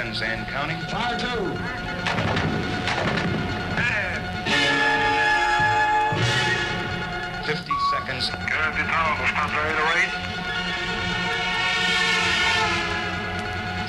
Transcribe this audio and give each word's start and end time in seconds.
seconds 0.00 0.22
and 0.22 0.46
counting. 0.48 0.80
Fire 0.88 1.18
two. 1.18 1.26
50 7.44 7.72
seconds. 7.90 8.30
Will 8.30 8.38
stop 9.28 9.50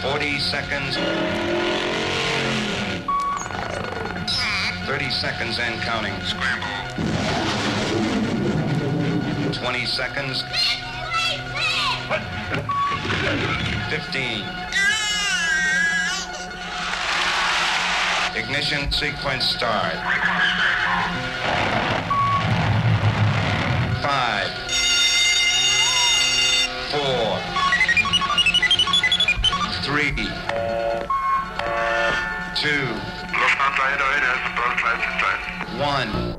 40 0.01 0.39
seconds. 0.39 0.97
30 4.86 5.09
seconds 5.11 5.59
and 5.59 5.82
counting. 5.82 6.14
Scramble. 6.23 6.68
20 9.54 9.86
seconds. 9.86 10.43
15. 13.89 14.71
Ignition 18.51 18.91
sequence 18.91 19.46
start. 19.46 19.93
Five. 24.04 24.51
Four. 26.91 27.39
Three. 29.86 30.11
Two. 32.58 32.88
One. 35.80 36.30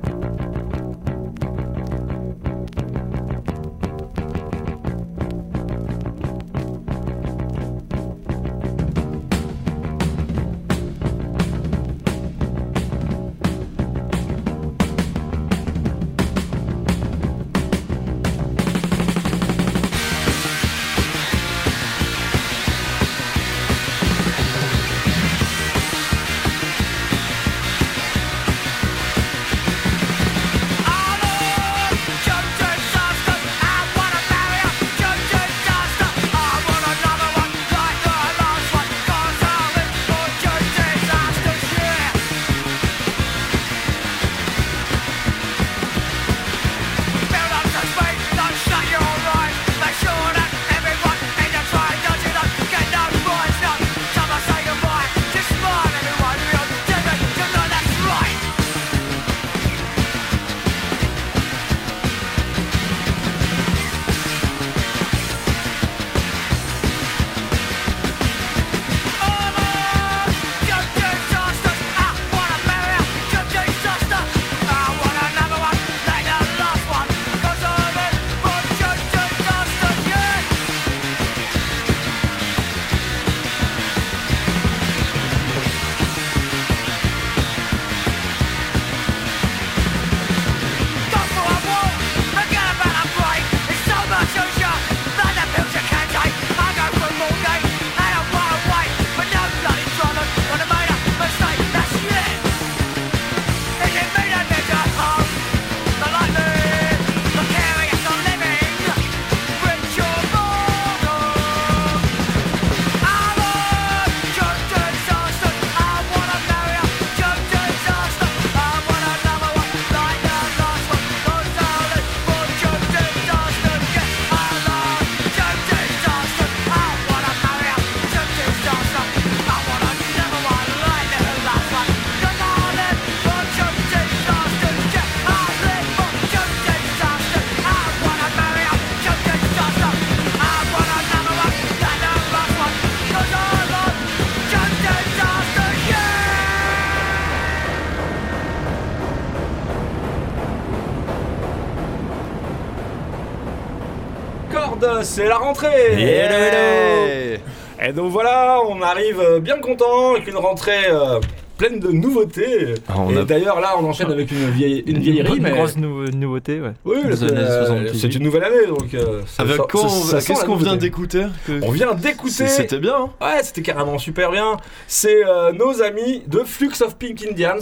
C'est 155.12 155.28
la 155.28 155.36
rentrée 155.36 155.92
Hello, 155.92 156.34
hello 156.34 157.40
Et 157.86 157.92
donc 157.92 158.10
voilà, 158.10 158.60
on 158.66 158.80
arrive 158.80 159.20
euh, 159.20 159.40
bien 159.40 159.58
content 159.58 160.14
avec 160.14 160.26
une 160.26 160.36
rentrée 160.36 160.86
euh, 160.88 161.20
pleine 161.58 161.78
de 161.80 161.88
nouveautés. 161.90 162.74
Ah, 162.88 162.94
on 162.98 163.10
Et 163.14 163.18
a- 163.18 163.24
d'ailleurs 163.24 163.60
là, 163.60 163.74
on 163.78 163.84
enchaîne 163.84 164.10
avec 164.10 164.30
une 164.30 164.50
vieille 164.50 164.82
une 164.86 164.98
vieillerie, 165.00 165.36
Une 165.36 165.42
mais 165.42 165.50
grosse 165.50 165.76
nou- 165.76 166.08
nouveauté, 166.10 166.60
ouais. 166.60 166.72
oui, 166.86 166.96
c'est 167.14 167.30
euh, 167.30 167.66
78. 167.66 167.98
c'est 168.00 168.14
une 168.14 168.22
nouvelle 168.22 168.44
année, 168.44 168.66
donc 168.66 168.94
euh, 168.94 169.20
Avec 169.38 169.58
quoi 169.58 169.82
Qu'est-ce 170.26 170.44
qu'on 170.46 170.56
vient 170.56 170.76
d'écouter 170.76 171.24
On 171.62 171.70
vient 171.70 171.92
d'écouter. 171.94 172.46
C'était 172.48 172.78
bien. 172.78 172.96
hein 172.96 173.10
Ouais, 173.20 173.42
c'était 173.42 173.62
carrément 173.62 173.98
super 173.98 174.30
bien. 174.30 174.56
C'est 174.86 175.26
euh, 175.26 175.52
nos 175.52 175.82
amis 175.82 176.22
de 176.26 176.40
Flux 176.40 176.72
of 176.80 176.96
Pink 176.96 177.22
Indians, 177.30 177.58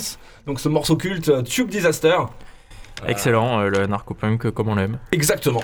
donc 0.47 0.61
ce 0.61 0.69
morceau 0.69 0.97
culte 0.97 1.43
Tube 1.45 1.69
Disaster. 1.69 2.17
Excellent, 3.09 3.61
euh, 3.61 3.71
le 3.71 3.87
narcopunk 3.87 4.51
comme 4.51 4.69
on 4.69 4.75
l'aime. 4.77 4.99
Exactement. 5.11 5.63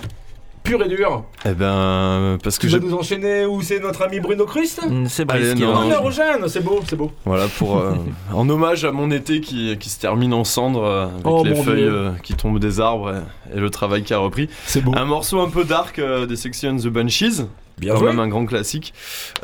Pur 0.66 0.82
et 0.82 0.88
dur. 0.88 1.24
Eh 1.44 1.52
ben, 1.54 2.38
parce 2.42 2.58
que 2.58 2.66
Tu 2.66 2.72
vas 2.72 2.78
j'ai. 2.80 2.84
nous 2.86 2.94
enchaîner 2.94 3.46
où 3.46 3.62
c'est 3.62 3.78
notre 3.78 4.02
ami 4.02 4.20
Bruno 4.20 4.44
Christ 4.46 4.82
Mm, 4.88 5.06
C'est 5.06 5.24
Brice 5.24 5.54
qui 5.54 5.62
non, 5.62 5.68
va- 5.68 5.74
non. 5.74 5.86
Honneur 5.86 6.04
aux 6.04 6.10
jeunes, 6.10 6.48
c'est 6.48 6.60
beau, 6.62 6.80
c'est 6.88 6.96
beau. 6.96 7.12
Voilà, 7.24 7.46
pour. 7.58 7.78
euh, 7.78 7.94
en 8.34 8.48
hommage 8.48 8.84
à 8.84 8.90
mon 8.92 9.10
été 9.10 9.40
qui, 9.40 9.76
qui 9.78 9.88
se 9.88 10.00
termine 10.00 10.34
en 10.34 10.44
cendres, 10.44 10.82
euh, 10.84 11.04
avec 11.06 11.20
Oh, 11.24 11.44
les 11.44 11.54
feuilles 11.54 11.84
euh, 11.84 12.10
qui 12.22 12.34
tombent 12.34 12.58
des 12.58 12.80
arbres 12.80 13.14
et, 13.52 13.56
et 13.56 13.60
le 13.60 13.70
travail 13.70 14.02
qui 14.02 14.12
a 14.12 14.18
repris. 14.18 14.48
C'est 14.66 14.80
beau. 14.82 14.92
Un 14.96 15.04
morceau 15.04 15.40
un 15.40 15.48
peu 15.50 15.64
dark 15.64 15.98
euh, 15.98 16.26
des 16.26 16.36
Section 16.36 16.70
and 16.70 16.76
the 16.78 16.88
Banshees. 16.88 17.46
Bien 17.78 17.92
quand 17.92 17.98
joué. 18.00 18.08
même 18.08 18.20
un 18.20 18.28
grand 18.28 18.46
classique. 18.46 18.94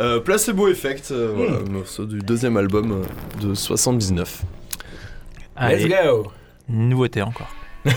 Euh, 0.01 0.19
Placebo 0.19 0.69
Effect, 0.69 1.11
euh, 1.13 1.33
voilà, 1.37 1.53
Hmm. 1.59 1.73
morceau 1.73 2.05
du 2.07 2.19
deuxième 2.21 2.57
album 2.57 2.93
euh, 2.93 3.47
de 3.47 3.55
79. 3.55 4.43
Allez, 5.55 5.87
Let's 5.87 6.03
go. 6.05 6.33
nouveauté 6.69 7.21
encore. 7.23 7.49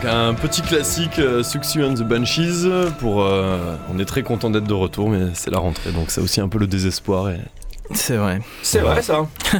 donc 0.00 0.10
un 0.10 0.34
petit 0.34 0.62
classique 0.62 1.18
euh, 1.18 1.42
Suxu 1.42 1.84
and 1.84 1.94
the 1.94 2.02
Banshees. 2.02 2.68
Pour, 2.98 3.22
euh, 3.22 3.76
on 3.92 3.98
est 3.98 4.04
très 4.04 4.22
content 4.22 4.50
d'être 4.50 4.66
de 4.66 4.74
retour, 4.74 5.10
mais 5.10 5.28
c'est 5.34 5.50
la 5.50 5.58
rentrée, 5.58 5.92
donc 5.92 6.10
c'est 6.10 6.20
aussi 6.20 6.40
un 6.40 6.48
peu 6.48 6.58
le 6.58 6.66
désespoir. 6.66 7.30
Et... 7.30 7.40
C'est 7.92 8.16
vrai. 8.16 8.40
C'est 8.62 8.80
vrai 8.80 9.02
ça. 9.02 9.26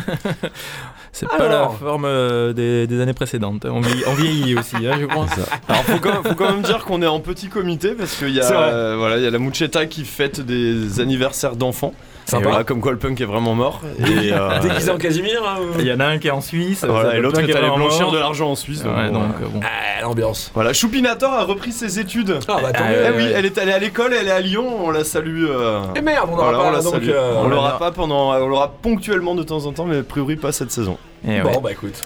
C'est 1.12 1.28
pas 1.28 1.49
la 1.49 1.68
forme 1.68 2.04
euh, 2.04 2.52
des, 2.52 2.87
des 2.87 3.00
années 3.00 3.12
précédentes. 3.12 3.64
On 3.64 3.80
vieillit, 3.80 4.04
on 4.06 4.14
vieillit 4.14 4.56
aussi, 4.56 4.76
hein, 4.76 4.97
je 5.00 5.06
crois. 5.06 5.26
Alors 5.68 5.82
faut 5.82 5.99
quand, 5.99 6.12
même, 6.12 6.23
faut 6.23 6.35
quand 6.35 6.52
même 6.52 6.62
dire 6.62 6.85
qu'on 6.85 7.02
est 7.02 7.06
en 7.06 7.18
petit 7.18 7.49
comité 7.49 7.92
parce 7.92 8.14
qu'il 8.14 8.30
y 8.30 8.40
a 8.40 8.50
euh, 8.50 8.97
voilà 8.97 9.16
il 9.18 9.25
y 9.25 9.26
a 9.26 9.30
la 9.30 9.40
Muchetta 9.40 9.87
qui 9.87 10.04
fête 10.04 10.40
des 10.40 11.00
anniversaires 11.00 11.56
d'enfants. 11.56 11.94
Sympa. 12.30 12.49
Voilà, 12.49 12.64
comme 12.64 12.80
quoi 12.80 12.92
le 12.92 12.99
punk 12.99 13.20
est 13.20 13.25
vraiment 13.25 13.54
mort. 13.54 13.80
Et, 13.99 14.32
euh, 14.32 14.58
Déguisé 14.60 14.90
en 14.90 14.99
Casimir. 14.99 15.42
hein, 15.46 15.60
ou- 15.60 15.80
Il 15.80 15.87
y 15.87 15.92
en 15.92 16.00
a 16.00 16.06
un 16.06 16.18
qui 16.18 16.28
est 16.28 16.30
en 16.30 16.40
Suisse. 16.40 16.84
voilà, 16.88 17.16
et 17.16 17.20
l'autre 17.20 17.38
est 17.40 17.54
allé 17.54 17.68
blanchir 17.68 18.02
mort. 18.02 18.12
de 18.12 18.18
l'argent 18.18 18.50
en 18.50 18.54
Suisse. 18.54 18.82
donc 18.82 18.96
Ouais, 18.96 19.08
bon, 19.10 19.20
donc 19.20 19.34
euh, 19.40 19.44
euh, 19.44 19.49
bon. 19.52 19.60
Ah, 19.62 20.02
l'ambiance. 20.02 20.50
Voilà, 20.54 20.72
Choupinator 20.72 21.32
a 21.32 21.44
repris 21.44 21.72
ses 21.72 21.99
études. 21.99 22.38
Ah 22.49 22.58
bah 22.62 22.72
tant 22.72 22.84
Ah, 22.87 22.90
mieux. 22.90 22.96
Eh 23.14 23.16
oui, 23.16 23.32
elle 23.34 23.46
est 23.46 23.58
allée 23.58 23.72
à 23.72 23.78
l'école, 23.78 24.12
elle 24.18 24.28
est 24.28 24.30
à 24.32 24.40
Lyon, 24.40 24.66
on 24.87 24.90
la 24.90 25.04
salue. 25.04 25.46
euh, 25.49 25.80
Et 25.96 26.00
merde, 26.00 26.28
on 26.32 26.37
n'aura 26.37 26.44
voilà, 26.52 26.58
on 26.58 26.62
pas 26.70 26.76
la 26.78 26.82
donc. 26.82 26.92
salue. 26.94 27.10
euh, 27.10 27.32
on 27.37 27.44
on 27.44 27.49
l'aura 27.49 27.72
l'a- 27.72 27.78
pas 27.78 27.90
pendant, 27.90 28.32
on 28.34 28.46
l'aura 28.49 28.72
ponctuellement 28.80 29.34
de 29.34 29.42
temps 29.42 29.66
en 29.66 29.72
temps, 29.72 29.84
mais 29.84 29.99
a 29.99 30.02
priori 30.02 30.37
pas 30.37 30.52
cette 30.52 30.70
saison. 30.70 30.96
Et 31.26 31.40
Bon 31.40 31.49
ouais. 31.50 31.60
bah 31.62 31.72
écoute. 31.72 32.02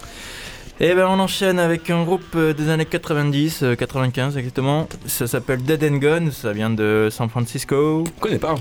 Et 0.81 0.93
ben 0.93 1.07
on 1.09 1.21
enchaîne 1.21 1.61
avec 1.61 1.88
un 1.90 2.02
groupe 2.02 2.25
euh, 2.35 2.52
des 2.52 2.69
années 2.69 2.85
90, 2.85 3.62
euh, 3.62 3.75
95 3.76 4.37
exactement. 4.37 4.88
Ça 5.07 5.28
s'appelle 5.28 5.62
Dead 5.62 5.85
and 5.85 5.99
Gone, 5.99 6.33
ça 6.33 6.50
vient 6.52 6.69
de 6.71 7.09
San 7.12 7.28
Francisco. 7.28 8.02
Je 8.16 8.21
connais 8.21 8.38
pas. 8.38 8.57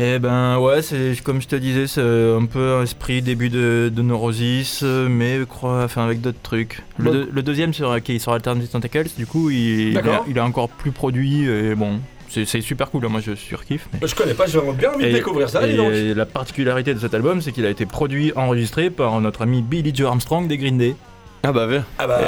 Et 0.00 0.18
ben 0.18 0.58
ouais, 0.58 0.80
c'est 0.80 1.14
comme 1.22 1.42
je 1.42 1.48
te 1.48 1.56
disais, 1.56 1.86
c'est 1.86 2.00
un 2.00 2.46
peu 2.46 2.76
un 2.76 2.82
esprit 2.84 3.20
début 3.20 3.50
de, 3.50 3.92
de 3.94 4.02
Neurosis, 4.02 4.82
mais 4.82 5.38
je 5.38 5.44
crois, 5.44 5.84
enfin 5.84 6.04
avec 6.04 6.20
d'autres 6.22 6.40
trucs. 6.42 6.82
Le, 6.98 7.10
deux- 7.10 7.28
le 7.30 7.42
deuxième 7.42 7.74
sera 7.74 8.00
qui 8.00 8.16
est 8.16 8.18
sur 8.18 8.32
Alternative 8.32 8.70
Tentacles, 8.70 9.08
du 9.18 9.26
coup 9.26 9.50
il, 9.50 9.90
il, 10.28 10.36
est 10.36 10.40
encore 10.40 10.70
plus 10.70 10.90
produit 10.90 11.44
et 11.46 11.74
bon, 11.74 12.00
c'est 12.30 12.46
super 12.62 12.90
cool. 12.90 13.04
hein, 13.04 13.08
Moi 13.10 13.20
je 13.20 13.34
surkiffe. 13.34 13.88
Mais... 14.00 14.08
Je 14.08 14.14
connais 14.14 14.32
pas, 14.34 14.46
j'aimerais 14.46 14.72
bien 14.72 14.90
envie 14.92 15.04
de 15.04 15.10
Et- 15.10 15.12
découvrir 15.12 15.50
ça, 15.50 15.66
dis 15.66 15.74
et, 15.74 15.76
donc. 15.76 15.90
euh, 15.92 16.14
la 16.14 16.24
particularité 16.26 16.94
de 16.94 16.98
cet 16.98 17.12
album, 17.12 17.42
c'est 17.42 17.52
qu'il 17.52 17.66
a 17.66 17.70
été 17.70 17.84
produit, 17.84 18.32
enregistré 18.36 18.88
par 18.88 19.20
notre 19.20 19.42
ami 19.42 19.60
Billy 19.60 19.92
Joe 19.94 20.08
Armstrong 20.08 20.48
des 20.48 20.56
Green 20.56 20.78
Day. 20.78 20.96
Ah 21.42 21.52
bah 21.52 21.66
ouais. 21.66 21.80
Ah 21.98 22.06
bah, 22.06 22.20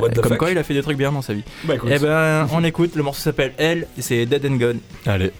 what 0.00 0.10
the 0.10 0.14
Comme 0.20 0.30
fuck. 0.30 0.38
quoi, 0.38 0.50
il 0.52 0.58
a 0.58 0.62
fait 0.62 0.74
des 0.74 0.82
trucs 0.82 0.98
bien 0.98 1.10
dans 1.12 1.22
sa 1.22 1.32
vie. 1.32 1.42
Bah 1.64 1.74
écoute. 1.76 1.90
Et 1.90 1.98
ben, 1.98 2.46
on 2.52 2.62
écoute. 2.64 2.94
Le 2.96 3.02
morceau 3.04 3.22
s'appelle 3.22 3.52
Elle, 3.56 3.86
et 3.96 4.02
c'est 4.02 4.24
Dead 4.26 4.44
and 4.46 4.56
Gone. 4.56 4.78
Allez. 5.06 5.32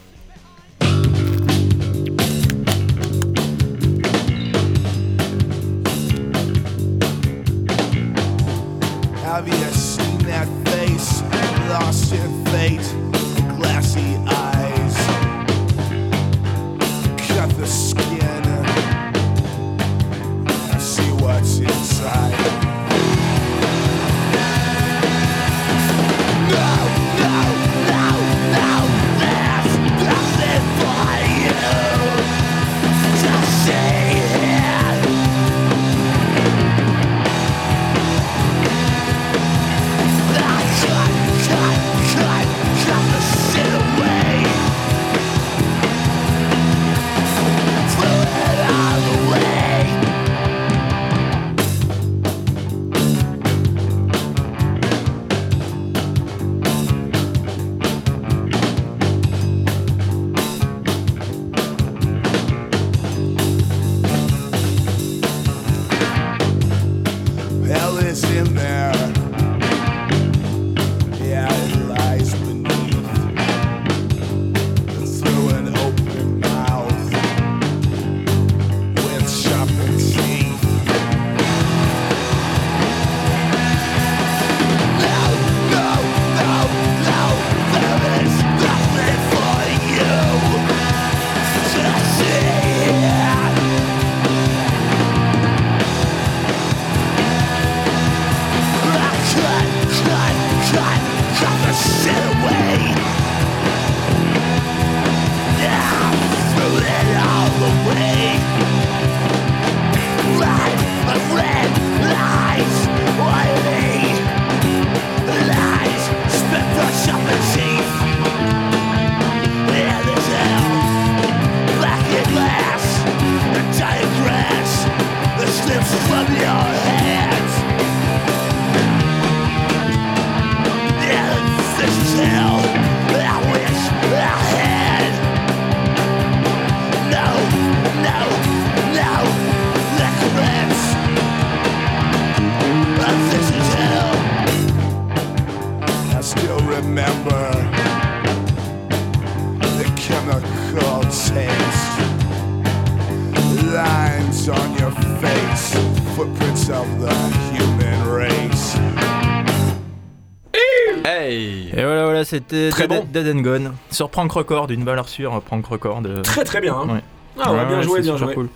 C'était 162.39 162.71
Très 162.71 162.89
Dead, 162.89 163.01
bon. 163.01 163.07
Dead 163.13 163.37
and 163.37 163.41
Gone. 163.41 163.73
Sur 163.91 164.09
Prank 164.11 164.31
Record, 164.33 164.71
une 164.71 164.85
valeur 164.85 165.09
sûre, 165.09 165.41
Prank 165.45 165.67
Record. 165.67 166.03
euh, 166.07 166.23
Très 166.23 166.45
très 166.45 166.61
bien. 166.61 166.75
hein. 166.75 166.95
Ouais. 166.95 167.01
Ah 167.41 167.53
ouais, 167.53 167.59
ouais, 167.61 167.67
bien 167.67 167.83
joué, 167.83 168.01
bien 168.01 168.17
joué. 168.17 168.35
cool. 168.35 168.49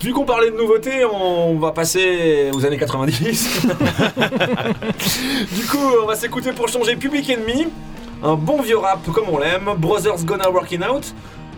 Vu 0.00 0.12
qu'on 0.12 0.24
parlait 0.24 0.50
de 0.50 0.56
nouveautés, 0.56 1.04
on 1.04 1.58
va 1.58 1.70
passer 1.72 2.50
aux 2.52 2.64
années 2.66 2.76
90. 2.78 3.66
du 5.52 5.64
coup, 5.66 5.78
on 6.02 6.06
va 6.06 6.14
s'écouter 6.16 6.52
pour 6.52 6.68
changer 6.68 6.96
Public 6.96 7.28
Enemy, 7.30 7.68
un 8.22 8.34
bon 8.34 8.60
vieux 8.62 8.78
rap 8.78 9.04
comme 9.12 9.28
on 9.30 9.38
l'aime, 9.38 9.70
Brothers 9.78 10.24
Gonna 10.24 10.50
Working 10.50 10.82
Out, 10.84 11.14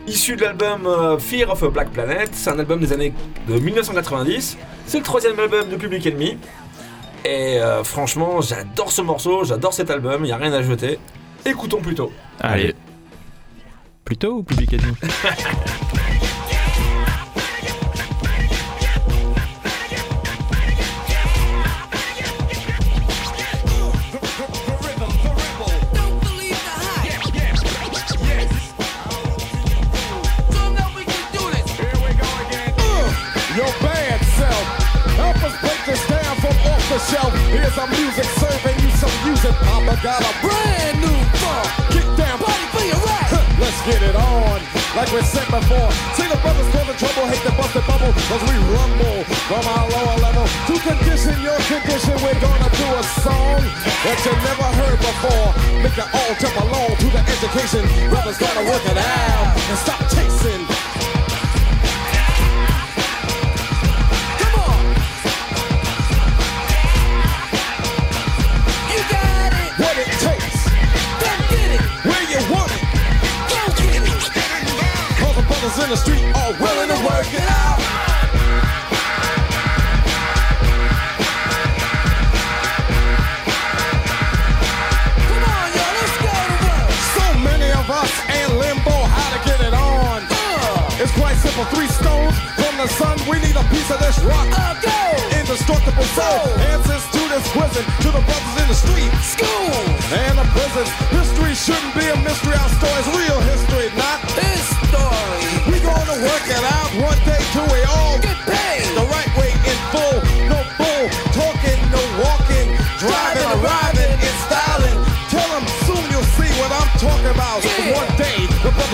issu 0.06 0.37
de 0.37 0.42
l'album 0.42 0.87
euh, 0.87 1.18
Fear 1.18 1.50
of 1.50 1.62
a 1.62 1.68
Black 1.68 1.90
Planet, 1.90 2.28
c'est 2.33 2.50
un 2.50 2.59
album 2.59 2.80
des 2.80 2.92
années 2.92 3.14
de 3.49 3.54
1990, 3.59 4.59
c'est 4.87 4.99
le 4.99 5.04
troisième 5.04 5.38
album 5.38 5.68
de 5.68 5.76
Public 5.76 6.06
Enemy. 6.06 6.37
Et 7.25 7.59
euh, 7.59 7.83
franchement, 7.85 8.42
j'adore 8.42 8.92
ce 8.92 9.00
morceau, 9.00 9.44
j'adore 9.44 9.73
cet 9.73 9.90
album, 9.90 10.16
il 10.25 10.26
n'y 10.26 10.33
a 10.33 10.37
rien 10.37 10.52
à 10.52 10.62
jeter. 10.62 10.99
Écoutons 11.47 11.81
plutôt. 11.81 12.13
Allez. 12.41 12.75
Plutôt 14.05 14.39
ou 14.39 14.43
Public 14.43 14.73
Enemy. 14.73 14.95
Help 35.17 35.37
us 35.45 35.61
break 35.61 35.87
this 35.87 36.07
down 36.09 36.37
from 36.37 36.57
off 36.67 36.89
the 36.89 36.99
shelf. 36.99 37.33
Here's 37.49 37.79
our 37.79 37.87
music 37.89 38.25
serving 38.25 38.85
you 38.85 38.91
some 38.91 38.94
music, 39.25 39.57
Papa 39.64 39.97
got 40.02 40.21
a 40.21 40.33
brand 40.45 41.00
new 41.00 41.19
funk. 41.40 41.66
Kick 41.90 42.07
down, 42.16 42.37
Party 42.38 42.66
for 42.73 42.85
your 42.85 43.00
right. 43.09 43.45
Let's 43.59 43.81
get 43.88 44.02
it 44.02 44.16
on, 44.16 44.61
like 44.97 45.11
we 45.12 45.23
said 45.25 45.49
before. 45.49 45.88
See 46.16 46.28
the 46.28 46.37
brothers 46.45 46.69
cause 46.69 46.87
the 46.87 46.97
trouble, 47.00 47.25
hate 47.33 47.45
the 47.45 47.54
busted 47.57 47.87
bubble, 47.88 48.12
cause 48.28 48.43
we 48.45 48.54
rumble 48.76 49.25
from 49.49 49.64
our 49.64 49.85
lower 49.88 50.16
level. 50.21 50.45
To 50.69 50.75
condition 50.76 51.35
your 51.40 51.59
condition, 51.64 52.14
we're 52.21 52.40
gonna 52.40 52.71
do 52.76 52.87
a 53.00 53.04
song 53.25 53.62
that 54.04 54.19
you 54.25 54.33
never 54.45 54.69
heard 54.81 54.99
before. 55.00 55.49
Make 55.81 55.97
it 55.97 56.09
all 56.12 56.33
jump 56.37 56.57
along 56.61 56.93
to 57.00 57.07
the 57.09 57.23
education. 57.25 57.83
Brothers 58.11 58.38
gotta 58.38 58.62
work 58.69 58.85
it 58.85 58.99
out 58.99 59.57
and 59.57 59.78
stop 59.81 60.00
chasing. 60.12 61.03
In 75.85 75.91
the 75.91 75.97
street 75.97 76.25
are 76.35 76.53
willing 76.61 76.88
to 76.88 77.05
work 77.05 77.26
it 77.35 77.43
out. 77.43 77.79
Come 85.29 85.43
on, 85.45 85.67
y'all. 85.76 85.95
Let's 85.99 86.17
go 86.25 86.33
to 86.33 86.57
work. 86.69 86.88
So 87.17 87.25
many 87.49 87.69
of 87.73 87.87
us 87.91 88.12
in 88.38 88.49
limbo, 88.59 88.97
how 89.17 89.29
to 89.35 89.41
get 89.49 89.61
it 89.61 89.75
on. 89.75 90.21
Uh, 90.31 91.03
It's 91.03 91.12
quite 91.12 91.37
simple, 91.37 91.64
three 91.75 91.88
stones 91.88 92.35
from 92.59 92.75
the 92.79 92.88
sun. 92.88 93.17
We 93.29 93.38
need 93.41 93.57
a 93.57 93.64
piece 93.73 93.91
of 93.91 93.99
this 94.00 94.19
rock. 94.25 94.49
uh, 94.53 94.75
go. 94.81 95.00
Indestructible 95.41 96.09
soul. 96.19 96.43
Answers 96.73 97.05
to 97.14 97.21
this 97.35 97.47
question 97.53 97.85
to 98.05 98.09
the 98.17 98.23
brothers 98.29 98.57
in 98.62 98.67
the 98.73 98.79
street. 98.85 99.11
School. 99.35 99.75
And 100.23 100.38
the 100.38 100.47
prisons. 100.55 100.91
History 101.19 101.55
shouldn't 101.55 101.95
be 101.95 102.07
a 102.09 102.17
mystery. 102.23 102.55
Our 102.55 102.71
story's 102.79 103.09
real 103.21 103.41
history, 103.53 103.88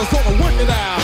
the 0.01 0.07
brothers 0.07 0.25
gonna 0.25 0.43
work 0.43 0.55
it 0.61 0.71
out. 0.71 1.00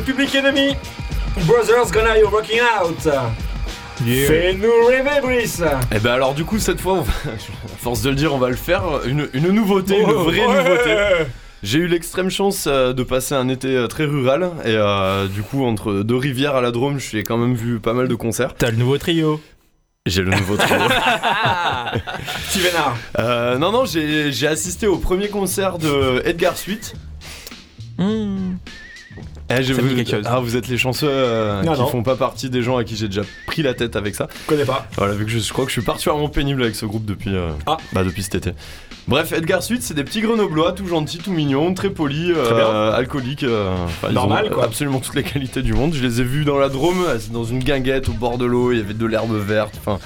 Public 0.00 0.34
Enemy. 0.34 0.74
Brothers 1.46 1.90
Gonna 1.92 2.18
You 2.18 2.28
Rocking 2.28 2.60
Out. 2.60 3.08
Fais-nous 4.04 4.86
rêver, 4.86 5.20
Brice. 5.22 5.62
Et 5.94 5.98
ben 5.98 6.12
alors 6.12 6.34
du 6.34 6.44
coup 6.44 6.58
cette 6.58 6.80
fois, 6.80 6.94
on 6.94 7.00
va, 7.02 7.12
à 7.32 7.76
force 7.78 8.02
de 8.02 8.10
le 8.10 8.16
dire, 8.16 8.32
on 8.34 8.38
va 8.38 8.48
le 8.48 8.56
faire. 8.56 8.82
Une, 9.06 9.28
une 9.32 9.48
nouveauté, 9.50 9.98
une 10.00 10.08
Oh, 10.10 10.24
vraie 10.24 10.46
ouais. 10.46 10.62
nouveauté. 10.64 10.96
J'ai 11.64 11.78
eu 11.78 11.88
l'extrême 11.88 12.30
chance 12.30 12.66
euh, 12.68 12.92
de 12.92 13.02
passer 13.02 13.34
un 13.34 13.48
été 13.48 13.74
euh, 13.74 13.88
très 13.88 14.04
rural 14.04 14.52
et 14.64 14.68
euh, 14.76 15.26
du 15.26 15.42
coup 15.42 15.64
entre 15.64 16.02
deux 16.04 16.14
rivières 16.16 16.54
à 16.54 16.60
la 16.60 16.70
Drôme, 16.70 17.00
je 17.00 17.04
suis 17.04 17.24
quand 17.24 17.36
même 17.36 17.54
vu 17.54 17.80
pas 17.80 17.92
mal 17.94 18.06
de 18.06 18.14
concerts. 18.14 18.54
T'as 18.54 18.70
le 18.70 18.76
nouveau 18.76 18.96
trio. 18.98 19.40
J'ai 20.06 20.22
le 20.22 20.30
nouveau 20.30 20.56
trio. 20.56 20.76
Petit 22.46 22.60
vénard. 22.60 22.96
Euh, 23.18 23.58
non 23.58 23.72
non, 23.72 23.84
j'ai 23.84 24.30
j'ai 24.30 24.46
assisté 24.46 24.86
au 24.86 24.98
premier 24.98 25.28
concert 25.28 25.78
de 25.78 26.22
Edgar 26.24 26.56
Sweet. 26.56 26.94
Eh, 29.50 29.54
quelque 29.64 30.10
chose. 30.10 30.24
Ah, 30.26 30.40
vous 30.40 30.56
êtes 30.56 30.68
les 30.68 30.76
chanceux 30.76 31.08
euh, 31.10 31.62
Non, 31.62 31.72
qui 31.74 31.80
non. 31.80 31.86
font 31.86 32.02
pas 32.02 32.16
partie 32.16 32.50
des 32.50 32.62
gens 32.62 32.76
à 32.76 32.84
qui 32.84 32.96
j'ai 32.96 33.06
déjà 33.08 33.22
pris 33.46 33.62
la 33.62 33.72
tête 33.74 33.96
avec 33.96 34.14
ça. 34.14 34.28
Je 34.42 34.46
connais 34.48 34.64
pas. 34.64 34.86
Voilà, 34.96 35.14
vu 35.14 35.24
que 35.24 35.30
je, 35.30 35.38
je 35.38 35.52
crois 35.52 35.64
que 35.64 35.70
je 35.70 35.80
suis 35.80 35.82
particulièrement 35.86 36.28
pénible 36.28 36.62
avec 36.62 36.74
ce 36.74 36.84
groupe 36.86 37.04
depuis, 37.06 37.34
euh, 37.34 37.50
Ah. 37.66 37.78
bah, 37.92 38.04
depuis 38.04 38.22
cet 38.22 38.34
été. 38.34 38.52
Bref, 39.06 39.32
Edgar 39.32 39.62
Suite, 39.62 39.82
c'est 39.82 39.94
des 39.94 40.04
petits 40.04 40.20
grenoblois, 40.20 40.72
tout 40.72 40.86
gentils, 40.86 41.16
tout 41.16 41.32
mignons, 41.32 41.72
très 41.72 41.88
polis, 41.88 42.30
euh, 42.36 42.92
alcooliques. 42.92 43.42
euh, 43.44 43.74
Normal, 44.12 44.48
ont 44.50 44.54
quoi. 44.56 44.64
Absolument 44.64 45.00
toutes 45.00 45.14
les 45.14 45.22
qualités 45.22 45.62
du 45.62 45.72
monde. 45.72 45.94
Je 45.94 46.02
les 46.02 46.20
ai 46.20 46.24
vus 46.24 46.44
dans 46.44 46.58
la 46.58 46.68
Drôme, 46.68 47.06
dans 47.32 47.44
une 47.44 47.60
guinguette 47.60 48.10
au 48.10 48.12
bord 48.12 48.36
de 48.36 48.44
l'eau, 48.44 48.72
il 48.72 48.78
y 48.78 48.80
avait 48.82 48.92
de 48.92 49.06
l'herbe 49.06 49.34
verte. 49.34 49.74
Enfin, 49.80 49.98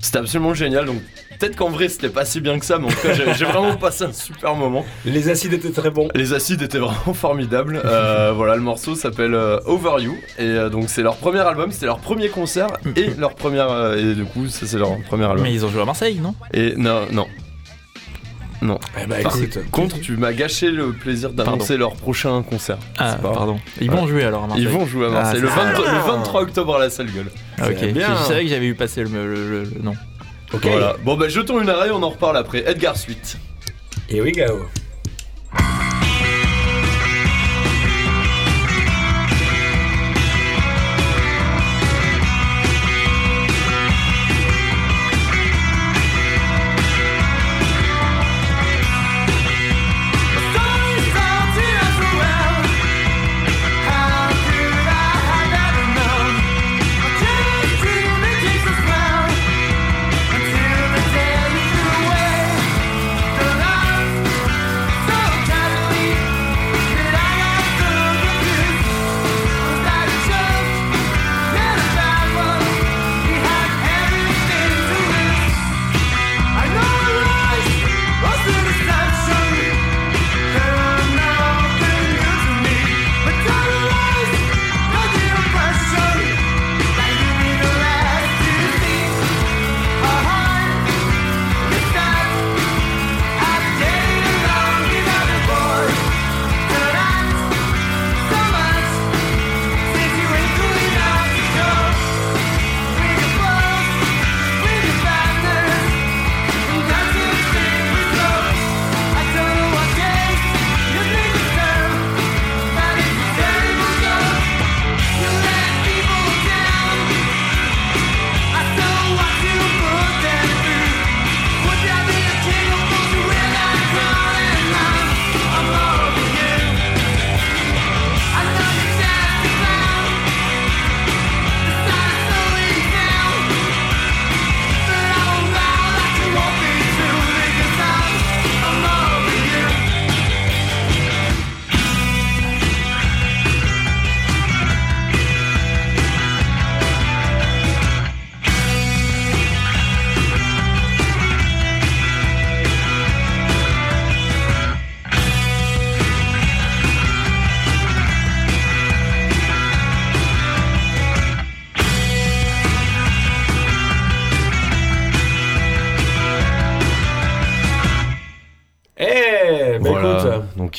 c'était 0.00 0.18
absolument 0.18 0.54
génial. 0.54 0.86
Donc, 0.86 1.00
peut-être 1.38 1.56
qu'en 1.56 1.68
vrai, 1.70 1.88
c'était 1.88 2.08
pas 2.08 2.24
si 2.24 2.40
bien 2.40 2.58
que 2.58 2.64
ça, 2.64 2.78
mais 2.78 2.86
en 2.86 2.90
tout 2.90 2.96
cas, 3.02 3.14
j'ai 3.14 3.44
vraiment 3.44 3.76
passé 3.80 4.04
un 4.04 4.12
super 4.12 4.54
moment. 4.54 4.84
Les 5.04 5.28
acides 5.28 5.52
étaient 5.52 5.70
très 5.72 5.90
bons. 5.90 6.08
Les 6.14 6.32
acides 6.32 6.62
étaient 6.62 6.78
vraiment 6.78 7.14
formidables. 7.14 7.80
Euh, 7.84 8.32
voilà, 8.34 8.56
le 8.56 8.62
morceau 8.62 8.94
s'appelle 8.94 9.34
euh, 9.34 9.58
Over 9.66 10.02
You. 10.02 10.16
Et 10.38 10.42
euh, 10.42 10.68
donc, 10.68 10.88
c'est 10.88 11.02
leur 11.02 11.16
premier 11.16 11.40
album, 11.40 11.72
c'était 11.72 11.86
leur 11.86 11.98
premier 11.98 12.28
concert 12.28 12.68
et 12.96 13.10
leur 13.18 13.34
première. 13.34 13.70
euh, 13.70 13.96
et 13.96 14.14
du 14.14 14.24
coup, 14.24 14.46
ça, 14.48 14.66
c'est 14.66 14.78
leur 14.78 14.98
premier 15.08 15.24
album. 15.24 15.42
Mais 15.42 15.52
ils 15.52 15.64
ont 15.64 15.68
joué 15.68 15.82
à 15.82 15.86
Marseille, 15.86 16.18
non? 16.20 16.34
Et 16.52 16.74
non, 16.76 17.06
non. 17.12 17.26
Non. 18.60 18.78
Eh 19.00 19.06
bah 19.06 19.16
Par 19.22 19.36
écoute. 19.36 19.58
contre, 19.70 20.00
tu 20.00 20.16
m'as 20.16 20.32
gâché 20.32 20.70
le 20.70 20.92
plaisir 20.92 21.30
d'annoncer 21.30 21.76
leur 21.76 21.94
prochain 21.94 22.42
concert. 22.42 22.78
Ah, 22.98 23.12
C'est 23.16 23.22
pas 23.22 23.32
pardon. 23.32 23.60
Ils 23.80 23.90
vont 23.90 24.06
jouer 24.08 24.24
alors 24.24 24.44
à 24.44 24.46
Marseille. 24.48 24.64
Ils 24.64 24.68
vont 24.70 24.84
jouer 24.86 25.06
à 25.06 25.10
Marseille 25.10 25.40
Ah, 25.40 25.42
le, 25.42 25.48
c'est 25.48 25.54
23, 25.54 25.86
ça. 25.86 25.92
le 25.92 25.98
23 25.98 26.40
octobre 26.42 26.74
à 26.76 26.78
la 26.80 26.90
salle 26.90 27.10
gueule. 27.12 27.30
Ah, 27.58 27.68
ok. 27.68 27.76
C'est 27.78 27.92
bien. 27.92 28.16
Je 28.16 28.24
savais 28.24 28.42
que 28.42 28.48
j'avais 28.50 28.66
vu 28.66 28.74
passer 28.74 29.02
le, 29.04 29.08
le- 29.10 29.50
le- 29.50 29.62
le 29.64 29.82
nom. 29.82 29.94
Ok. 30.52 30.62
Voilà. 30.66 30.96
Bon, 31.04 31.16
bah, 31.16 31.28
jetons 31.28 31.60
une 31.60 31.70
oreille, 31.70 31.90
on 31.92 32.02
en 32.02 32.08
reparle 32.10 32.36
après. 32.36 32.64
Edgar 32.68 32.96
Suite. 32.96 33.38
Here 34.10 34.22
we 34.24 34.32
go. 34.32 34.64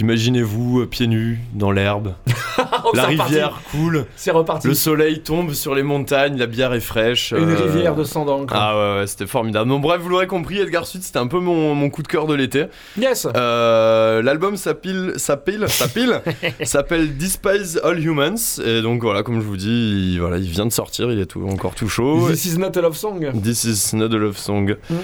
Imaginez-vous 0.09 0.81
euh, 0.81 0.85
pieds 0.87 1.05
nus 1.05 1.39
dans 1.53 1.71
l'herbe. 1.71 2.15
Oh, 2.57 2.61
la 2.95 3.05
reparti. 3.05 3.21
rivière 3.21 3.61
coule. 3.69 4.05
C'est 4.15 4.31
reparti. 4.31 4.67
Le 4.67 4.73
soleil 4.73 5.21
tombe 5.21 5.53
sur 5.53 5.75
les 5.75 5.83
montagnes. 5.83 6.35
La 6.37 6.47
bière 6.47 6.73
est 6.73 6.79
fraîche. 6.79 7.31
Une 7.31 7.49
euh, 7.49 7.55
rivière 7.55 7.95
de 7.95 8.03
sang 8.03 8.25
d'encre. 8.25 8.51
Ah 8.57 8.75
ouais, 8.75 8.99
ouais, 9.01 9.07
c'était 9.07 9.27
formidable. 9.27 9.69
Donc 9.69 9.83
bref, 9.83 10.01
vous 10.01 10.09
l'aurez 10.09 10.25
compris, 10.25 10.57
Edgar 10.59 10.87
Suite, 10.87 11.03
c'était 11.03 11.19
un 11.19 11.27
peu 11.27 11.39
mon, 11.39 11.75
mon 11.75 11.91
coup 11.91 12.01
de 12.01 12.07
cœur 12.07 12.25
de 12.25 12.33
l'été. 12.33 12.65
Yes. 12.97 13.27
Euh, 13.35 14.23
L'album 14.23 14.57
s'appelle, 14.57 15.13
s'appelle, 15.17 15.67
s'appelle, 16.63 17.17
Despise 17.17 17.79
All 17.83 18.03
Humans. 18.03 18.59
Et 18.65 18.81
donc 18.81 19.03
voilà, 19.03 19.21
comme 19.21 19.39
je 19.41 19.45
vous 19.45 19.57
dis, 19.57 20.13
il, 20.13 20.19
voilà, 20.19 20.37
il 20.37 20.49
vient 20.49 20.65
de 20.65 20.73
sortir, 20.73 21.11
il 21.11 21.19
est 21.19 21.27
tout, 21.27 21.47
encore 21.47 21.75
tout 21.75 21.87
chaud. 21.87 22.27
This 22.31 22.45
is 22.45 22.57
not 22.57 22.71
a 22.75 22.81
love 22.81 22.97
song. 22.97 23.31
This 23.43 23.63
is 23.63 23.95
not 23.95 24.05
a 24.05 24.17
love 24.17 24.37
song. 24.37 24.75
Mm, 24.89 24.95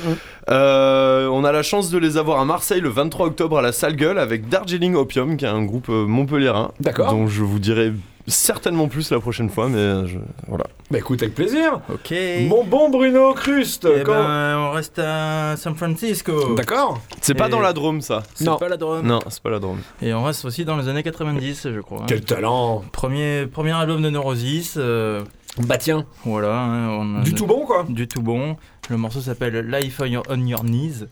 Euh, 0.50 1.28
on 1.28 1.44
a 1.44 1.52
la 1.52 1.64
chance 1.64 1.90
de 1.90 1.98
les 1.98 2.18
avoir 2.18 2.40
à 2.40 2.46
Marseille 2.46 2.82
le 2.82 2.90
23 2.90 3.28
octobre 3.28 3.58
à 3.58 3.62
la 3.62 3.72
Salle 3.72 3.96
Gueule 3.96 4.20
avec 4.20 4.48
Darjeeling 4.48 4.96
Opium, 4.96 5.38
qui 5.38 5.46
est 5.46 5.50
un 5.50 5.64
groupe 5.64 5.90
euh, 5.90 6.06
montpelliérain. 6.06 6.72
D'accord. 6.80 7.12
Dont 7.12 7.28
je 7.28 7.44
vous 7.44 7.58
dirai 7.60 7.94
certainement 8.28 8.88
plus 8.88 9.12
la 9.12 9.20
prochaine 9.20 9.50
fois, 9.50 9.70
mais 9.70 10.08
je- 10.08 10.18
voilà. 10.48 10.66
Bah 10.92 10.98
écoute, 11.00 11.22
avec 11.24 11.34
plaisir. 11.36 11.80
Ok. 11.92 12.14
Mon 12.48 12.64
bon 12.64 12.90
Bruno 12.90 13.34
Cruste. 13.34 13.88
Eh 13.92 14.04
quand- 14.04 14.14
ben, 14.14 14.58
on 14.60 14.72
reste 14.72 15.00
à 15.00 15.56
San 15.58 15.76
Francisco. 15.76 16.54
D'accord. 16.56 17.00
C'est 17.22 17.34
pas 17.34 17.48
Et- 17.48 17.52
dans 17.52 17.60
la 17.60 17.74
Drôme, 17.74 18.02
ça. 18.02 18.22
C'est 18.36 18.46
Non. 18.46 18.58
pas 18.58 18.70
la 18.70 18.78
drone. 18.78 19.06
Non, 19.06 19.20
c'est 19.30 19.42
pas 19.42 19.50
la 19.52 19.60
Drôme. 19.60 19.80
Et 20.02 20.14
on 20.14 20.24
reste 20.24 20.46
aussi 20.46 20.64
dans 20.66 20.78
les 20.78 20.88
années 20.88 21.04
90, 21.04 21.68
je 21.74 21.80
crois. 21.80 22.02
hein. 22.02 22.06
Quel 22.08 22.22
talent. 22.22 22.84
Premier, 22.92 23.46
premier 23.48 23.72
album 23.74 24.02
de 24.04 24.10
Neurosis. 24.12 24.76
euh, 24.78 25.22
Bah 25.68 25.78
tiens, 25.78 26.06
voilà. 26.26 26.54
hein, 26.54 26.90
on 26.90 27.20
a- 27.20 27.22
du 27.22 27.34
tout 27.34 27.46
bon 27.46 27.66
quoi. 27.66 27.86
Du 27.88 28.08
tout 28.08 28.22
bon. 28.22 28.58
Le 28.90 28.98
morceau 28.98 29.22
s'appelle 29.22 29.68
Life 29.70 30.00
on 30.02 30.06
Your, 30.06 30.24
on 30.30 30.46
Your 30.46 30.64
Knees. 30.64 31.06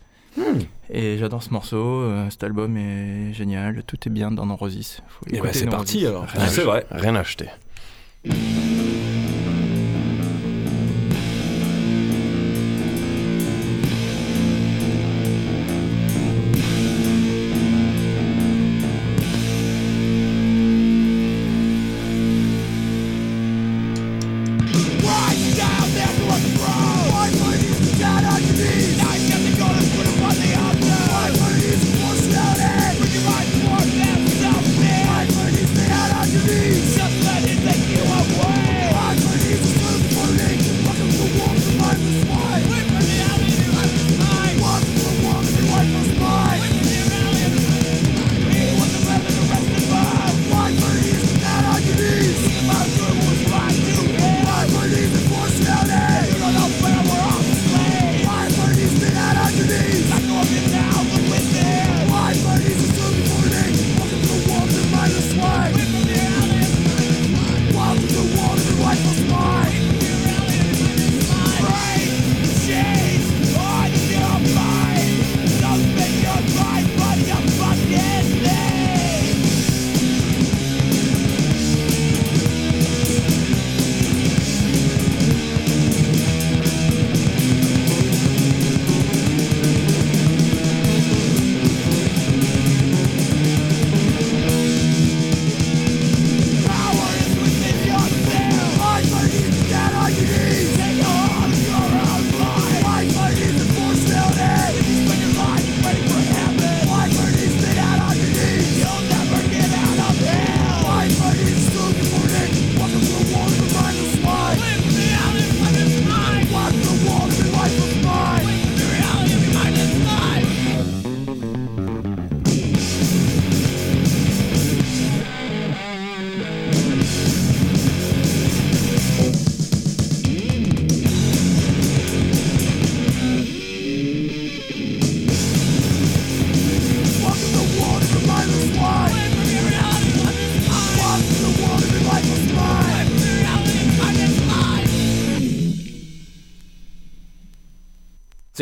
Et 0.89 1.17
j'adore 1.17 1.41
ce 1.43 1.49
morceau. 1.51 2.01
euh, 2.01 2.29
cet 2.29 2.43
album 2.43 2.75
est 2.77 3.33
génial. 3.33 3.83
Tout 3.83 3.97
est 4.05 4.09
bien 4.11 4.31
dans 4.31 4.45
Neurosis. 4.45 5.01
Faut 5.07 5.25
Et 5.27 5.31
bah 5.33 5.37
écouter 5.37 5.53
c'est 5.59 5.65
Neurosis. 5.65 5.77
parti 5.93 6.07
alors. 6.07 6.25
Rien 6.25 6.47
C'est 6.47 6.63
vrai. 6.63 6.85
Rien 6.91 7.15
acheté. 7.15 7.45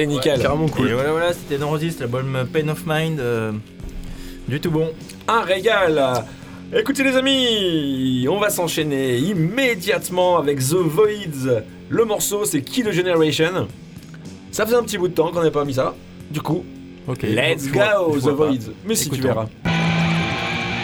C'est 0.02 0.08
nickel. 0.08 0.42
Carrément 0.42 0.68
cool. 0.68 0.90
Et 0.90 0.94
voilà, 0.94 1.12
voilà, 1.12 1.34
c'était 1.34 1.58
Neurosis, 1.58 2.00
l'album 2.00 2.48
Pain 2.52 2.68
of 2.70 2.84
Mind. 2.88 3.20
euh, 3.20 3.52
du 4.48 4.60
tout 4.60 4.72
bon. 4.72 4.90
Un 5.28 5.42
régal. 5.42 6.02
Écoutez 6.74 7.04
les 7.04 7.16
amis, 7.18 8.26
on 8.30 8.40
va 8.40 8.50
s'enchaîner 8.50 9.18
immédiatement 9.18 10.38
avec 10.38 10.60
The 10.60 10.76
Voids. 10.76 11.62
Le 11.90 12.06
morceau 12.06 12.46
c'est 12.46 12.62
the 12.62 12.92
Generation. 12.92 13.68
Ça 14.52 14.66
faisait 14.66 14.78
un 14.78 14.84
petit 14.84 14.98
bout 14.98 15.08
de 15.10 15.14
temps 15.14 15.30
qu'on 15.32 15.40
n'avait 15.40 15.52
pas 15.52 15.66
mis 15.66 15.74
ça. 15.74 15.94
Du 16.30 16.42
coup, 16.42 16.64
Ok. 17.08 17.24
let's 17.24 17.68
vois- 17.68 18.06
go 18.08 18.20
The. 18.20 18.36
Voids. 18.36 18.72
Mais 18.86 18.96
si 18.96 19.10
tu 19.10 19.16
Écoutons. 19.16 19.28
verras. 19.34 19.48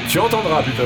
Tu 0.10 0.20
entendras 0.20 0.62
plutôt. 0.64 0.84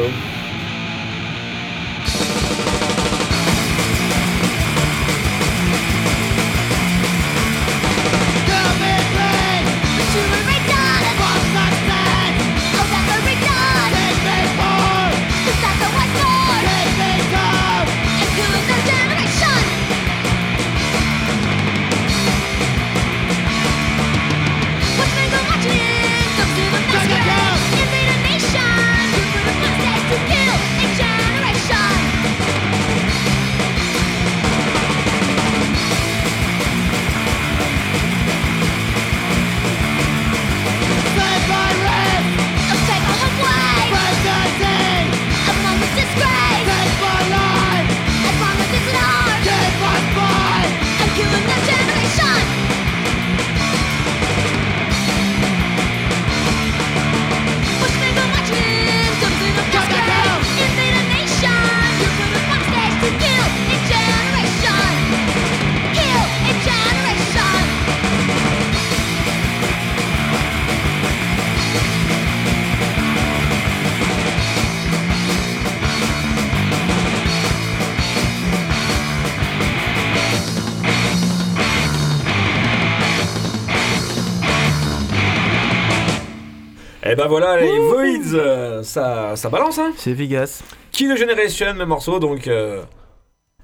Voilà 87.32 87.60
les 87.62 87.80
Voids, 87.80 88.34
euh, 88.34 88.84
ça, 88.84 89.36
ça 89.38 89.50
balance 89.50 89.80
hein. 89.80 89.92
C'est 89.98 90.12
Vegas. 90.14 90.62
Key 90.92 91.06
the 91.08 91.18
Generation, 91.18 91.74
le 91.78 91.86
morceau 91.86 92.20
donc. 92.20 92.48
euh, 92.48 92.82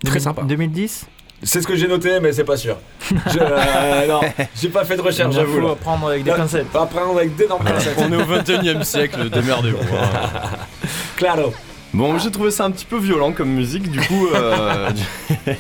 Très 0.05 0.19
2000- 0.19 0.21
sympa. 0.21 0.41
2010 0.43 1.05
C'est 1.43 1.61
ce 1.61 1.67
que 1.67 1.75
j'ai 1.75 1.87
noté, 1.87 2.19
mais 2.21 2.31
c'est 2.31 2.43
pas 2.45 2.55
sûr. 2.55 2.77
Je, 3.11 3.39
euh, 3.41 4.07
non, 4.07 4.21
j'ai 4.55 4.69
pas 4.69 4.85
fait 4.85 4.95
de 4.95 5.01
recherche, 5.01 5.35
j'avoue. 5.35 5.55
J'avoue 5.55 5.67
là. 5.67 5.75
prendre 5.75 6.07
avec 6.07 6.23
des 6.23 6.29
Là, 6.31 6.37
pincettes. 6.37 6.67
Pas 6.69 6.85
prendre 6.85 7.17
avec 7.17 7.35
d'énormes 7.35 7.63
pincettes. 7.65 7.97
On 7.97 8.11
est 8.13 8.15
au 8.15 8.23
21 8.25 8.79
e 8.79 8.83
siècle, 8.83 9.29
démerdez-vous. 9.29 9.77
hein. 9.95 10.39
Claro. 11.17 11.51
Bon, 11.93 12.17
j'ai 12.19 12.31
trouvé 12.31 12.51
ça 12.51 12.63
un 12.65 12.71
petit 12.71 12.85
peu 12.85 12.97
violent 12.99 13.31
comme 13.33 13.49
musique, 13.49 13.89
du 13.91 13.99
coup. 13.99 14.27
euh, 14.33 14.89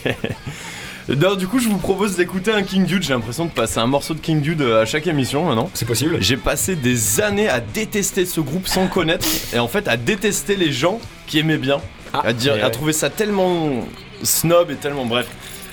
Non, 1.09 1.35
du 1.35 1.47
coup, 1.47 1.59
je 1.59 1.69
vous 1.69 1.77
propose 1.77 2.17
d'écouter 2.17 2.51
un 2.51 2.63
King 2.63 2.85
Dude. 2.85 3.01
J'ai 3.03 3.13
l'impression 3.13 3.45
de 3.45 3.51
passer 3.51 3.79
un 3.79 3.87
morceau 3.87 4.13
de 4.13 4.19
King 4.19 4.41
Dude 4.41 4.61
à 4.61 4.85
chaque 4.85 5.07
émission 5.07 5.45
maintenant. 5.45 5.69
C'est 5.73 5.85
possible. 5.87 6.17
J'ai 6.19 6.35
passé 6.35 6.75
des 6.75 7.21
années 7.21 7.47
à 7.47 7.61
détester 7.61 8.25
ce 8.25 8.41
groupe 8.41 8.67
sans 8.67 8.87
connaître 8.87 9.25
et 9.53 9.59
en 9.59 9.69
fait 9.69 9.87
à 9.87 9.95
détester 9.95 10.57
les 10.57 10.71
gens 10.71 10.99
qui 11.25 11.39
aimaient 11.39 11.57
bien, 11.57 11.79
Ah, 12.13 12.23
à 12.25 12.33
dire, 12.33 12.55
ouais, 12.55 12.61
à 12.61 12.69
trouver 12.69 12.91
ça 12.91 13.09
tellement 13.09 13.85
snob 14.21 14.69
et 14.69 14.75
tellement 14.75 15.05
bref. 15.05 15.27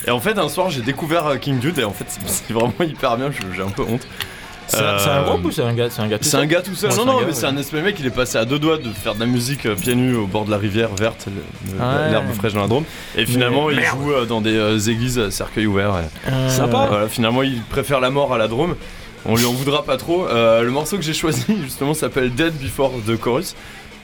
Et 0.06 0.10
en 0.10 0.20
fait, 0.20 0.38
un 0.38 0.48
soir, 0.48 0.70
j'ai 0.70 0.82
découvert 0.82 1.26
euh, 1.26 1.36
King 1.36 1.58
Dude 1.58 1.78
et 1.80 1.84
en 1.84 1.92
fait, 1.92 2.04
c'est- 2.26 2.52
vraiment 2.52 2.72
hyper 2.80 3.16
bien. 3.16 3.30
je- 3.32 3.56
J'ai 3.56 3.62
un 3.62 3.70
peu 3.70 3.82
honte. 3.82 4.06
C'est 4.66 4.79
un- 4.79 4.81
Euh, 4.83 5.24
groupe 5.24 5.44
ou 5.44 5.50
c'est 5.50 5.62
un 5.62 5.72
gars 5.74 5.88
C'est 5.90 6.00
un 6.03 6.09
gars 6.09 6.18
tout 6.18 6.24
C'est 6.24 6.37
un 6.37 6.40
seul 6.40 6.48
gars 6.48 6.62
tout 6.62 6.74
seul. 6.74 6.90
Ouais, 6.90 6.96
non, 6.96 7.05
non, 7.07 7.18
gars, 7.20 7.27
mais 7.27 7.33
c'est 7.33 7.46
un 7.46 7.57
espèce 7.57 7.81
de 7.81 7.85
mec, 7.85 7.96
il 8.00 8.07
est 8.07 8.11
passé 8.11 8.38
à 8.38 8.44
deux 8.44 8.59
doigts 8.59 8.79
de 8.79 8.88
faire 8.90 9.14
de 9.14 9.20
la 9.20 9.27
musique 9.27 9.66
euh, 9.66 9.74
pieds 9.74 9.94
nus 9.94 10.14
au 10.16 10.27
bord 10.27 10.44
de 10.44 10.50
la 10.50 10.57
rivière 10.59 10.88
verte, 10.94 11.27
Ouais. 11.29 12.11
l'herbe 12.11 12.33
fraîche 12.35 12.55
dans 12.55 12.62
la 12.62 12.68
Drôme. 12.68 12.85
Et 13.16 13.27
finalement, 13.27 13.70
il 13.70 13.81
joue 13.83 14.12
euh, 14.12 14.24
dans 14.24 14.40
des 14.40 14.57
euh, 14.57 14.79
églises 14.79 15.18
à 15.18 15.31
cercueil 15.31 15.66
ouvert. 15.66 15.92
et- 16.27 16.50
Sympa. 16.50 16.87
voilà, 16.88 17.09
finalement, 17.09 17.42
il 17.42 17.61
préfère 17.62 18.00
la 18.00 18.11
mort 18.11 18.33
à 18.35 18.38
la 18.38 18.48
Drôme. 18.48 18.74
On 19.27 19.37
lui 19.37 19.44
en 19.46 19.53
voudra 19.53 19.85
pas 19.85 19.96
trop. 19.96 20.27
Le 20.29 20.68
morceau 20.70 20.96
que 20.96 21.03
j'ai 21.03 21.14
choisi, 21.14 21.44
justement, 21.62 21.94
s'appelle 21.94 22.35
Dead 22.35 22.53
Before 22.59 22.92
the 23.07 23.18
Chorus. 23.18 23.55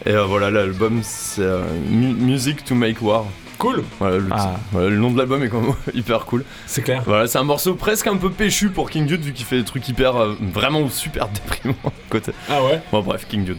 Et 0.06 0.12
voilà, 0.14 0.50
l'album, 0.50 1.00
c'est 1.02 1.42
Mu- 1.90 2.14
Music 2.14 2.64
to 2.64 2.74
Make 2.74 3.02
War. 3.02 3.26
Cool. 3.60 3.84
Voilà, 3.98 4.16
le, 4.16 4.28
Ah. 4.32 4.54
voilà, 4.72 4.88
le 4.88 4.96
nom 4.96 5.10
de 5.10 5.18
l'album 5.18 5.42
est 5.44 5.48
quand 5.50 5.60
même 5.60 5.74
hyper 5.94 6.24
cool. 6.24 6.44
C'est 6.66 6.80
clair. 6.82 7.02
Voilà, 7.04 7.26
c'est 7.28 7.36
un 7.38 7.44
morceau 7.44 7.74
presque 7.74 8.06
un 8.06 8.16
peu 8.16 8.30
péchu 8.30 8.70
pour 8.70 8.88
King 8.90 9.04
Dude, 9.06 9.20
vu 9.20 9.34
qu'il 9.34 9.44
fait 9.44 9.58
des 9.58 9.64
trucs 9.64 9.86
hyper, 9.86 10.16
euh, 10.16 10.34
vraiment 10.40 10.88
super 10.88 11.28
déprimants. 11.48 11.92
Côté. 12.08 12.32
Ah 12.48 12.64
ouais. 12.64 12.80
Bon, 12.90 13.02
bref, 13.02 13.26
King 13.28 13.44
Dude. 13.44 13.58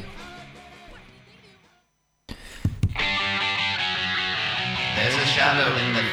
There's 4.96 5.16
a 5.16 5.26
shadow 5.28 5.70
in 5.78 5.94
the 5.94 6.04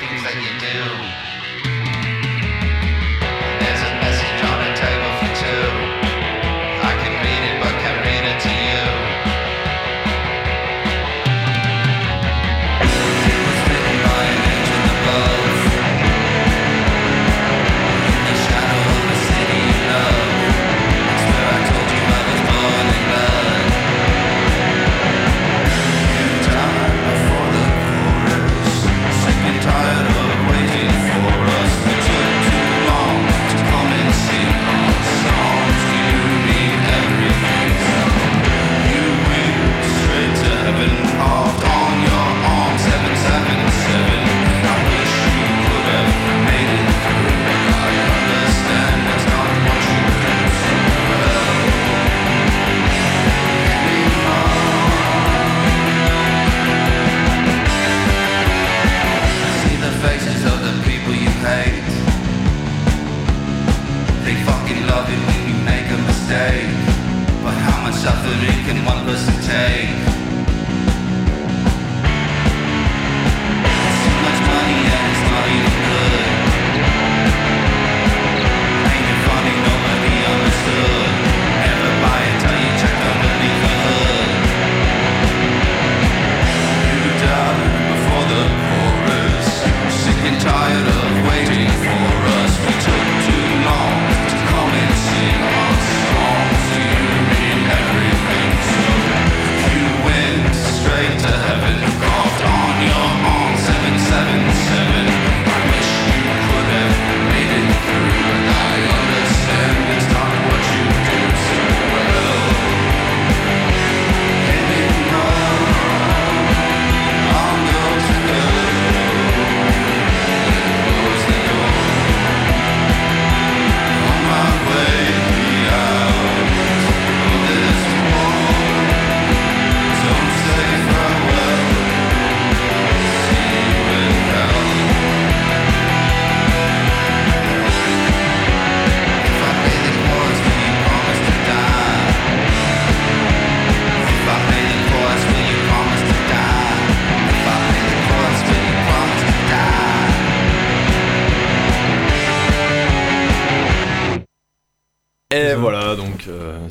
But 66.38 67.51
how 67.51 67.83
much 67.83 67.94
suffering 67.94 68.64
can 68.64 68.85
one 68.85 69.05
person 69.05 69.35
take? 69.42 70.07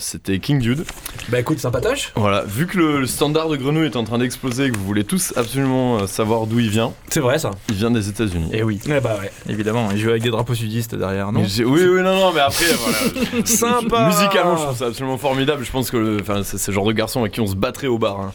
C'était 0.08 0.40
King 0.40 0.60
Dude. 0.60 0.86
Bah 1.30 1.40
écoute, 1.40 1.60
sympatoche. 1.60 2.12
Voilà, 2.16 2.44
vu 2.46 2.66
que 2.68 2.78
le, 2.78 3.00
le 3.02 3.08
standard 3.08 3.50
de 3.50 3.58
grenouille 3.58 3.86
est 3.88 3.96
en 3.98 4.04
train 4.04 4.18
d'exploser 4.18 4.66
et 4.66 4.72
que 4.72 4.78
vous 4.78 4.86
voulez 4.86 5.04
tous 5.04 5.34
absolument 5.36 5.98
euh, 6.00 6.08
savoir 6.08 6.48
d'où 6.48 6.60
il 6.60 6.70
vient, 6.70 6.94
C'est 7.10 7.20
vrai 7.20 7.38
ça. 7.40 7.52
il 7.70 7.76
vient 7.76 7.92
des 7.92 8.08
États-Unis. 8.10 8.50
Et 8.54 8.64
oui, 8.64 8.80
Eh 8.88 9.00
bah 9.02 9.18
ouais. 9.22 9.32
évidemment, 9.50 9.90
il 9.92 9.98
joue 9.98 10.10
avec 10.10 10.24
des 10.24 10.30
drapeaux 10.30 10.56
sudistes 10.56 10.96
derrière, 10.96 11.32
non 11.32 11.42
Mais 11.42 11.48
j'ai- 11.48 11.66
Oui, 11.66 11.82
oui, 11.84 12.02
non, 12.02 12.16
non, 12.16 12.32
mais 12.34 12.40
après, 12.42 12.66
voilà. 12.74 13.46
Sympa. 13.46 14.08
Musicalement, 14.08 14.56
je 14.58 14.64
trouve 14.64 14.78
ça 14.78 14.86
absolument 14.88 15.18
formidable. 15.18 15.64
Je 15.66 15.72
pense 15.72 15.92
que 15.92 15.98
le- 15.98 16.18
enfin, 16.22 16.42
c'est 16.44 16.58
c'est 16.58 16.72
le 16.72 16.76
genre 16.76 16.86
de 16.88 16.94
garçon 16.94 17.20
avec 17.22 17.34
qui 17.34 17.42
on 17.42 17.48
se 17.48 17.56
battrait 17.56 17.88
au 17.88 17.98
bar. 17.98 18.20
hein. 18.22 18.34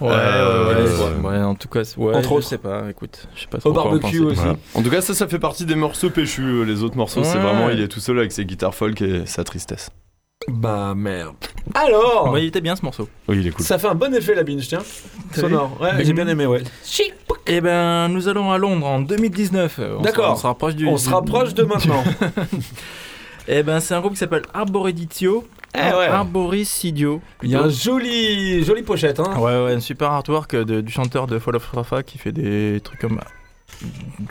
Ouais, 0.00 0.08
Euh, 0.10 0.68
ouais, 0.68 0.82
ouais, 0.82 1.28
ouais, 1.28 1.38
ouais, 1.38 1.44
en 1.44 1.54
tout 1.54 1.68
cas, 1.68 1.84
c'est- 1.84 1.98
ouais, 1.98 2.14
Entre 2.14 2.30
je 2.30 2.34
autres. 2.36 2.46
sais 2.48 2.56
pas, 2.56 2.84
écoute, 2.88 3.26
je 3.36 3.42
sais 3.42 3.46
pas 3.48 3.58
trop 3.58 3.68
Au 3.68 3.72
quoi 3.74 3.82
en 3.82 3.84
barbecue 3.90 4.20
penser. 4.20 4.30
aussi. 4.32 4.36
Voilà. 4.40 4.56
En 4.72 4.82
tout 4.82 4.88
cas, 4.88 5.02
ça, 5.02 5.12
ça 5.12 5.28
fait 5.28 5.38
partie 5.38 5.66
des 5.66 5.74
morceaux 5.74 6.08
péchus. 6.08 6.40
euh, 6.42 6.62
Les 6.64 6.82
autres 6.82 6.96
morceaux, 6.96 7.22
c'est 7.22 7.34
Ouais. 7.34 7.42
vraiment, 7.42 7.68
il 7.68 7.82
est 7.82 7.88
tout 7.88 8.00
seul 8.00 8.18
avec 8.18 8.32
ses 8.32 8.46
guitares 8.46 8.74
folk 8.74 9.02
et 9.02 9.26
sa 9.26 9.44
tristesse. 9.44 9.90
Bah 10.50 10.94
merde. 10.96 11.34
Alors, 11.74 12.32
Ouais, 12.32 12.42
il 12.42 12.46
était 12.48 12.60
bien 12.60 12.74
ce 12.76 12.82
morceau. 12.84 13.08
Oui, 13.28 13.38
il 13.40 13.46
est 13.46 13.50
cool. 13.50 13.64
ça 13.64 13.78
fait 13.78 13.86
un 13.86 13.94
bon 13.94 14.12
effet 14.14 14.34
la 14.34 14.42
binge, 14.42 14.66
tiens. 14.66 14.82
T'as 15.32 15.42
Sonore. 15.42 15.76
Ouais, 15.80 16.04
j'ai 16.04 16.12
bien 16.12 16.26
aimé, 16.26 16.46
ouais. 16.46 16.62
Eh 17.46 17.60
ben, 17.60 18.08
nous 18.08 18.28
allons 18.28 18.50
à 18.50 18.58
Londres 18.58 18.86
en 18.86 19.00
2019. 19.00 19.78
On 19.80 19.98
se- 20.00 20.04
D'accord. 20.04 20.32
On 20.32 20.36
se 20.36 20.46
rapproche 20.46 20.74
du. 20.74 20.86
On 20.88 20.96
se 20.96 21.08
du- 21.08 21.14
rapproche 21.14 21.54
de 21.54 21.62
maintenant. 21.64 22.02
Eh 23.48 23.62
ben, 23.64 23.80
c'est 23.80 23.94
un 23.94 24.00
groupe 24.00 24.12
qui 24.12 24.18
s'appelle 24.18 24.42
Arboreditio. 24.54 25.44
Eh 25.74 25.78
ouais. 25.78 26.06
Arboricidio. 26.06 27.20
Il 27.42 27.50
y 27.50 27.56
a 27.56 27.62
un 27.62 27.68
joli, 27.68 28.62
jolie 28.62 28.82
pochette, 28.82 29.18
hein. 29.18 29.34
Ouais, 29.38 29.64
ouais, 29.64 29.72
un 29.72 29.80
super 29.80 30.10
artwork 30.12 30.54
de- 30.54 30.80
du 30.80 30.92
chanteur 30.92 31.26
de 31.26 31.38
Fall 31.38 31.56
of 31.56 31.68
Rafa 31.72 32.02
qui 32.02 32.18
fait 32.18 32.32
des 32.32 32.80
trucs 32.84 33.00
comme. 33.00 33.18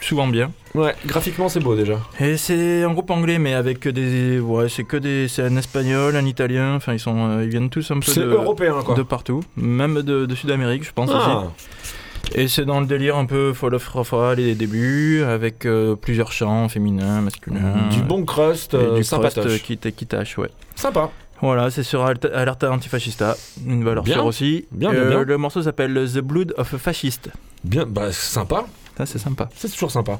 Souvent 0.01 0.27
bien. 0.27 0.51
Ouais, 0.75 0.95
graphiquement 1.05 1.49
c'est 1.49 1.59
beau 1.59 1.75
déjà. 1.75 1.99
Et 2.19 2.37
c'est 2.37 2.83
un 2.83 2.91
groupe 2.93 3.09
anglais, 3.11 3.39
mais 3.39 3.53
avec 3.53 3.79
que 3.79 3.89
des. 3.89 4.39
Ouais, 4.39 4.69
c'est 4.69 4.83
que 4.83 4.97
des. 4.97 5.27
C'est 5.27 5.43
un 5.43 5.55
espagnol, 5.57 6.15
un 6.15 6.25
italien, 6.25 6.75
enfin, 6.75 6.93
ils, 6.93 6.99
sont, 6.99 7.15
euh, 7.29 7.43
ils 7.43 7.49
viennent 7.49 7.69
tous 7.69 7.89
un 7.91 7.99
peu 7.99 8.11
C'est 8.11 8.19
de, 8.21 8.25
européen 8.27 8.75
quoi. 8.85 8.95
de 8.95 9.01
partout, 9.03 9.41
même 9.55 10.01
de, 10.01 10.25
de 10.25 10.35
Sud-Amérique, 10.35 10.83
je 10.85 10.91
pense 10.93 11.09
Ah. 11.13 11.17
aussi. 11.45 11.47
Et 12.35 12.47
c'est 12.47 12.65
dans 12.65 12.79
le 12.79 12.85
délire 12.85 13.17
un 13.17 13.25
peu 13.25 13.53
Fall 13.53 13.73
of 13.73 13.87
Rafa, 13.87 14.35
les 14.35 14.53
débuts, 14.53 15.23
avec 15.23 15.65
euh, 15.65 15.95
plusieurs 15.95 16.31
chants 16.31 16.69
féminins, 16.69 17.21
masculins. 17.21 17.87
Du 17.91 18.01
bon 18.03 18.23
crust, 18.23 18.75
et 18.75 18.77
euh, 18.77 18.95
du 18.97 19.03
sympatoche. 19.03 19.63
crust 19.63 19.91
qui, 19.95 20.05
tâche, 20.05 20.37
ouais. 20.37 20.49
Sympa. 20.75 21.09
Voilà, 21.41 21.71
c'est 21.71 21.83
sur 21.83 22.05
Alerta 22.05 22.69
Antifascista, 22.71 23.35
une 23.65 23.83
valeur 23.83 24.03
Bien. 24.03 24.15
sûre 24.15 24.25
aussi. 24.25 24.65
Bien, 24.71 24.91
bien, 24.91 25.05
bien. 25.05 25.23
Le 25.23 25.37
morceau 25.37 25.63
s'appelle 25.63 25.93
The 26.13 26.19
Blood 26.19 26.53
of 26.57 26.73
a 26.73 26.77
Fascist. 26.77 27.29
Bien, 27.63 27.85
bah 27.87 28.11
sympa. 28.11 28.65
Ça, 28.99 29.05
c'est 29.05 29.17
sympa. 29.17 29.47
C'est 29.55 29.69
toujours 29.69 29.91
sympa. 29.91 30.19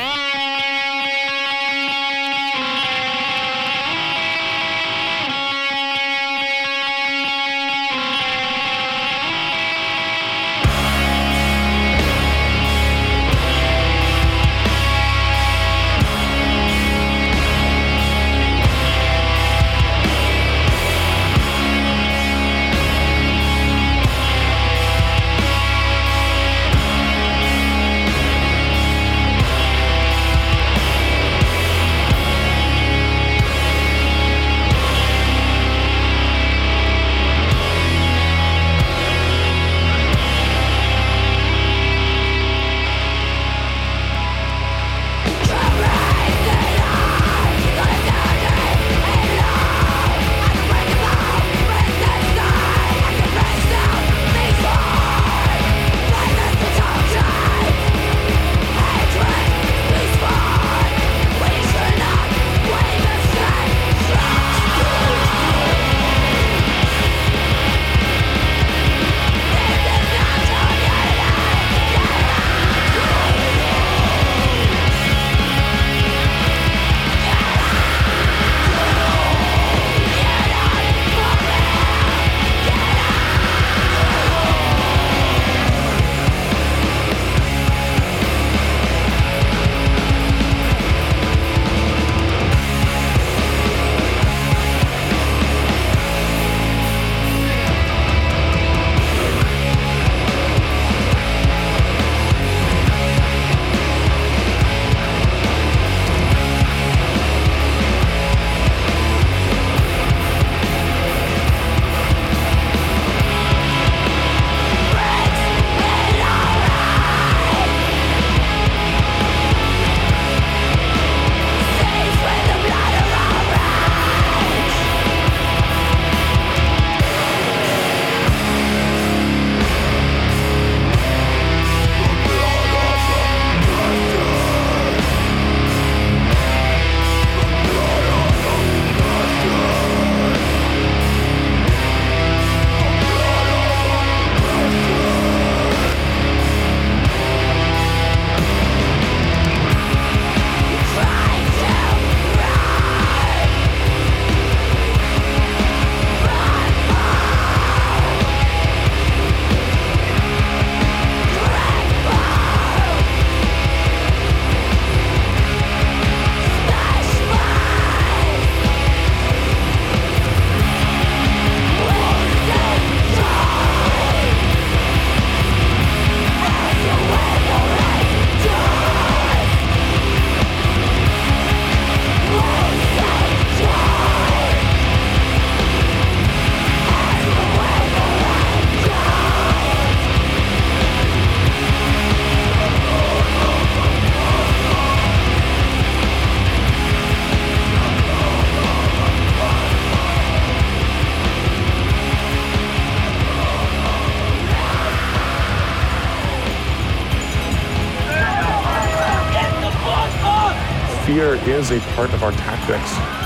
is 211.47 211.71
a 211.71 211.79
part 211.95 212.13
of 212.13 212.23
our 212.23 212.31
tactics. 212.31 213.25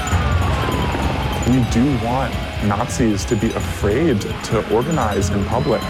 we 1.49 1.59
do 1.71 1.83
want 2.05 2.31
Nazis 2.63 3.25
to 3.25 3.35
be 3.35 3.47
afraid 3.53 4.21
to 4.21 4.71
organize 4.71 5.31
in 5.31 5.43
public. 5.45 5.81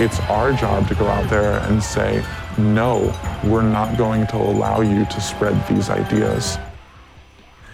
It's 0.00 0.18
our 0.20 0.52
job 0.52 0.88
to 0.88 0.94
go 0.94 1.06
out 1.06 1.28
there 1.28 1.58
and 1.68 1.82
say, 1.82 2.24
no, 2.56 3.12
we're 3.44 3.60
not 3.62 3.98
going 3.98 4.26
to 4.28 4.36
allow 4.36 4.80
you 4.80 5.04
to 5.04 5.20
spread 5.20 5.54
these 5.68 5.90
ideas. 5.90 6.58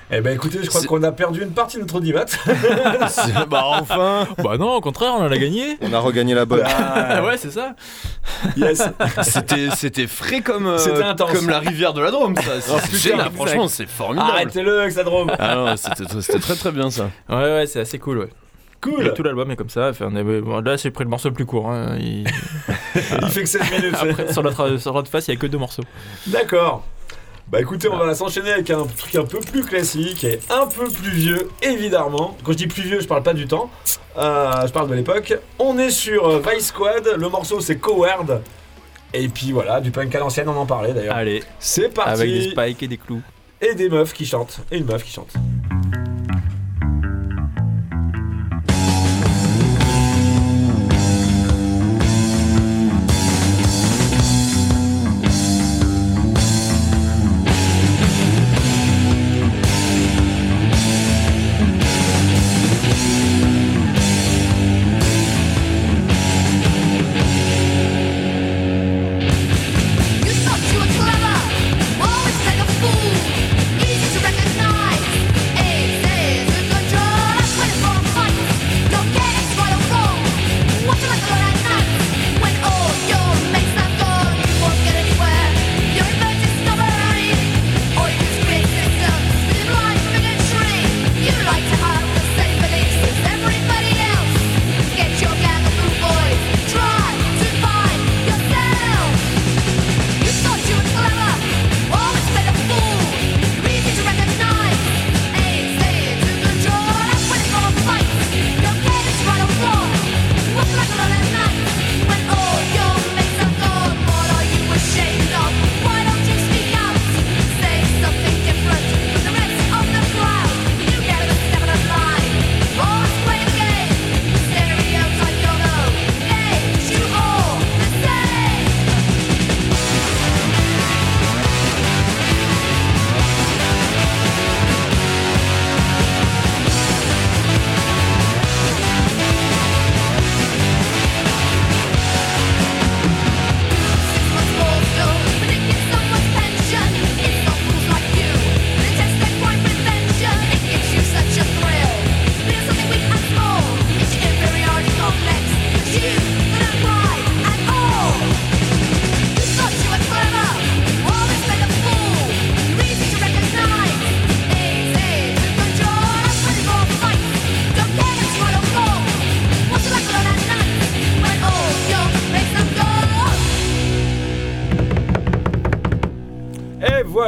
Eh 0.08 0.20
ben 0.20 0.34
écoutez, 0.34 0.62
je 0.62 0.68
crois 0.68 0.82
qu'on 0.84 1.02
a 1.02 1.10
perdu 1.10 1.42
une 1.42 1.50
partie 1.50 1.78
de 1.78 1.82
notre 1.82 1.96
audimat. 1.96 2.26
bah 3.50 3.64
enfin 3.64 4.28
Bah 4.38 4.56
non, 4.56 4.74
au 4.74 4.80
contraire, 4.80 5.14
on 5.14 5.24
en 5.24 5.32
a 5.32 5.36
gagné 5.36 5.78
On 5.82 5.92
a 5.92 5.98
regagné 5.98 6.32
la 6.32 6.44
bonne. 6.44 6.62
Ah 6.64 7.24
ouais, 7.24 7.36
c'est 7.36 7.50
ça 7.50 7.74
Yes. 8.56 8.82
C'était, 9.22 9.68
c'était 9.76 10.06
frais 10.06 10.40
comme, 10.40 10.66
euh, 10.66 10.78
comme 11.32 11.48
la 11.48 11.58
rivière 11.60 11.92
de 11.92 12.00
la 12.00 12.10
Drôme, 12.10 12.34
ça. 12.36 12.42
C'est 12.60 12.72
Oh, 12.72 12.78
c'est 12.80 12.86
putain, 12.90 12.98
génial, 12.98 13.30
franchement, 13.32 13.68
c'est 13.68 13.86
formidable. 13.88 14.30
Arrêtez-le 14.30 14.80
avec 14.80 14.92
sa 14.92 15.04
drôme. 15.04 15.30
Ah 15.38 15.54
non, 15.54 15.76
c'était, 15.76 16.04
c'était 16.20 16.38
très 16.38 16.54
très 16.54 16.72
bien 16.72 16.90
ça. 16.90 17.10
Ouais, 17.28 17.36
ouais, 17.36 17.66
c'est 17.66 17.80
assez 17.80 17.98
cool, 17.98 18.18
ouais. 18.18 18.28
Cool. 18.80 19.06
Et 19.06 19.14
tout 19.14 19.22
l'album 19.22 19.50
est 19.50 19.56
comme 19.56 19.70
ça. 19.70 19.88
Enfin, 19.88 20.10
bon, 20.10 20.60
là, 20.60 20.76
j'ai 20.76 20.90
pris 20.90 21.04
le 21.04 21.10
morceau 21.10 21.28
le 21.28 21.34
plus 21.34 21.46
court. 21.46 21.70
hein, 21.70 21.96
il- 21.98 22.24
Il 23.22 23.28
fait 23.28 23.42
que 23.42 23.48
7 23.48 23.62
minutes. 23.70 23.94
Après, 24.00 24.32
sur 24.32 24.42
l'autre 24.42 24.76
sur 24.78 24.92
l'autre 24.92 25.10
face, 25.10 25.28
il 25.28 25.34
y 25.34 25.36
a 25.36 25.40
que 25.40 25.46
deux 25.46 25.58
morceaux. 25.58 25.82
D'accord. 26.26 26.84
Bah 27.48 27.60
écoutez, 27.60 27.88
on 27.88 27.96
va 27.96 28.12
s'enchaîner 28.12 28.52
avec 28.52 28.70
un 28.70 28.84
truc 28.84 29.14
un 29.14 29.24
peu 29.24 29.38
plus 29.38 29.62
classique 29.62 30.24
et 30.24 30.40
un 30.50 30.66
peu 30.66 30.90
plus 30.90 31.10
vieux, 31.12 31.48
évidemment. 31.62 32.36
Quand 32.42 32.50
je 32.50 32.56
dis 32.56 32.66
plus 32.66 32.82
vieux, 32.82 32.98
je 33.00 33.06
parle 33.06 33.22
pas 33.22 33.34
du 33.34 33.46
temps, 33.46 33.70
euh, 34.18 34.66
je 34.66 34.72
parle 34.72 34.88
de 34.88 34.94
l'époque. 34.94 35.32
On 35.60 35.78
est 35.78 35.90
sur 35.90 36.26
euh, 36.28 36.42
Vice 36.44 36.68
Squad, 36.68 37.08
le 37.16 37.28
morceau 37.28 37.60
c'est 37.60 37.76
Coward. 37.76 38.42
Et 39.14 39.28
puis 39.28 39.52
voilà, 39.52 39.80
du 39.80 39.92
punk 39.92 40.12
à 40.16 40.18
l'ancienne, 40.18 40.48
on 40.48 40.56
en 40.56 40.66
parlait 40.66 40.92
d'ailleurs. 40.92 41.14
Allez, 41.14 41.44
C'est 41.60 41.88
parti 41.94 42.10
avec 42.10 42.28
des 42.28 42.50
spikes 42.50 42.82
et 42.82 42.88
des 42.88 42.98
clous. 42.98 43.22
Et 43.60 43.74
des 43.76 43.88
meufs 43.88 44.12
qui 44.12 44.26
chantent. 44.26 44.58
Et 44.72 44.78
une 44.78 44.84
meuf 44.84 45.04
qui 45.04 45.12
chante. 45.12 45.32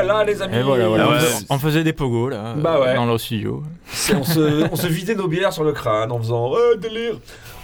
Voilà 0.09 0.25
les 0.25 0.43
amis 0.43 0.57
Et 0.57 0.63
voilà, 0.63 0.89
voilà. 0.89 1.05
Ah 1.05 1.09
on, 1.09 1.13
ouais. 1.13 1.19
faisait, 1.21 1.47
on 1.51 1.59
faisait 1.59 1.85
des 1.85 1.93
pogos 1.93 2.29
là, 2.31 2.55
Bah 2.57 2.77
euh, 2.77 2.85
ouais. 2.85 2.95
dans 2.95 3.07
le 3.07 3.19
studio. 3.19 3.63
On, 4.15 4.25
se, 4.25 4.73
on 4.73 4.77
se 4.77 4.87
vidait 4.87 5.15
nos 5.15 5.29
bières 5.29 5.53
sur 5.53 5.65
le 5.65 5.73
crâne 5.73 6.11
en 6.13 6.19
faisant 6.19 6.51
Ouais, 6.53 6.77
délire 6.79 7.15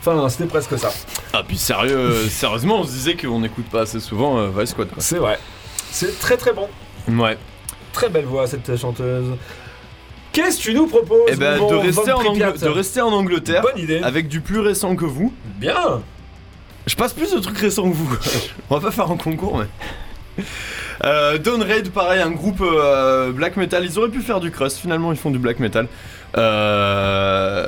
Enfin, 0.00 0.28
c'était 0.28 0.44
presque 0.46 0.78
ça. 0.78 0.90
Ah, 1.32 1.42
puis 1.46 1.56
sérieux, 1.56 1.96
euh, 1.96 2.28
sérieusement, 2.28 2.80
on 2.80 2.84
se 2.84 2.90
disait 2.92 3.16
qu'on 3.16 3.40
n'écoute 3.40 3.64
pas 3.70 3.82
assez 3.82 4.00
souvent 4.00 4.36
euh, 4.38 4.50
Vice 4.54 4.70
Squad. 4.70 4.88
C'est 4.98 5.16
vrai. 5.16 5.38
C'est 5.90 6.18
très 6.18 6.36
très 6.36 6.52
bon. 6.52 6.68
Ouais. 7.08 7.38
Très 7.94 8.10
belle 8.10 8.26
voix 8.26 8.46
cette 8.46 8.76
chanteuse. 8.76 9.24
Qu'est-ce 10.32 10.58
que 10.58 10.62
tu 10.62 10.74
nous 10.74 10.86
proposes 10.88 11.30
Et 11.30 11.36
ben, 11.36 11.56
de 11.58 11.74
rester, 11.76 12.12
en 12.12 12.18
Pripyat 12.18 12.50
Angl- 12.50 12.60
de 12.64 12.68
rester 12.68 13.00
en 13.00 13.12
Angleterre 13.12 13.62
Bonne 13.62 13.78
idée. 13.78 14.00
avec 14.02 14.28
du 14.28 14.40
plus 14.40 14.58
récent 14.60 14.94
que 14.96 15.04
vous. 15.06 15.32
Bien 15.58 16.02
Je 16.86 16.96
passe 16.96 17.12
plus 17.14 17.32
de 17.32 17.38
trucs 17.38 17.56
récents 17.58 17.88
que 17.88 17.94
vous. 17.94 18.18
On 18.68 18.74
va 18.76 18.80
pas 18.82 18.90
faire 18.90 19.10
un 19.10 19.16
concours, 19.16 19.56
mais. 19.58 19.66
Euh, 21.02 21.38
Dawn 21.38 21.60
Raid, 21.60 21.90
pareil, 21.90 22.20
un 22.22 22.30
groupe 22.30 22.62
euh, 22.62 23.32
black 23.32 23.56
metal. 23.56 23.84
Ils 23.84 23.98
auraient 23.98 24.08
pu 24.08 24.20
faire 24.20 24.38
du 24.38 24.52
crust, 24.52 24.78
finalement, 24.78 25.10
ils 25.12 25.18
font 25.18 25.32
du 25.32 25.40
black 25.40 25.58
metal. 25.58 25.88
Euh, 26.36 27.66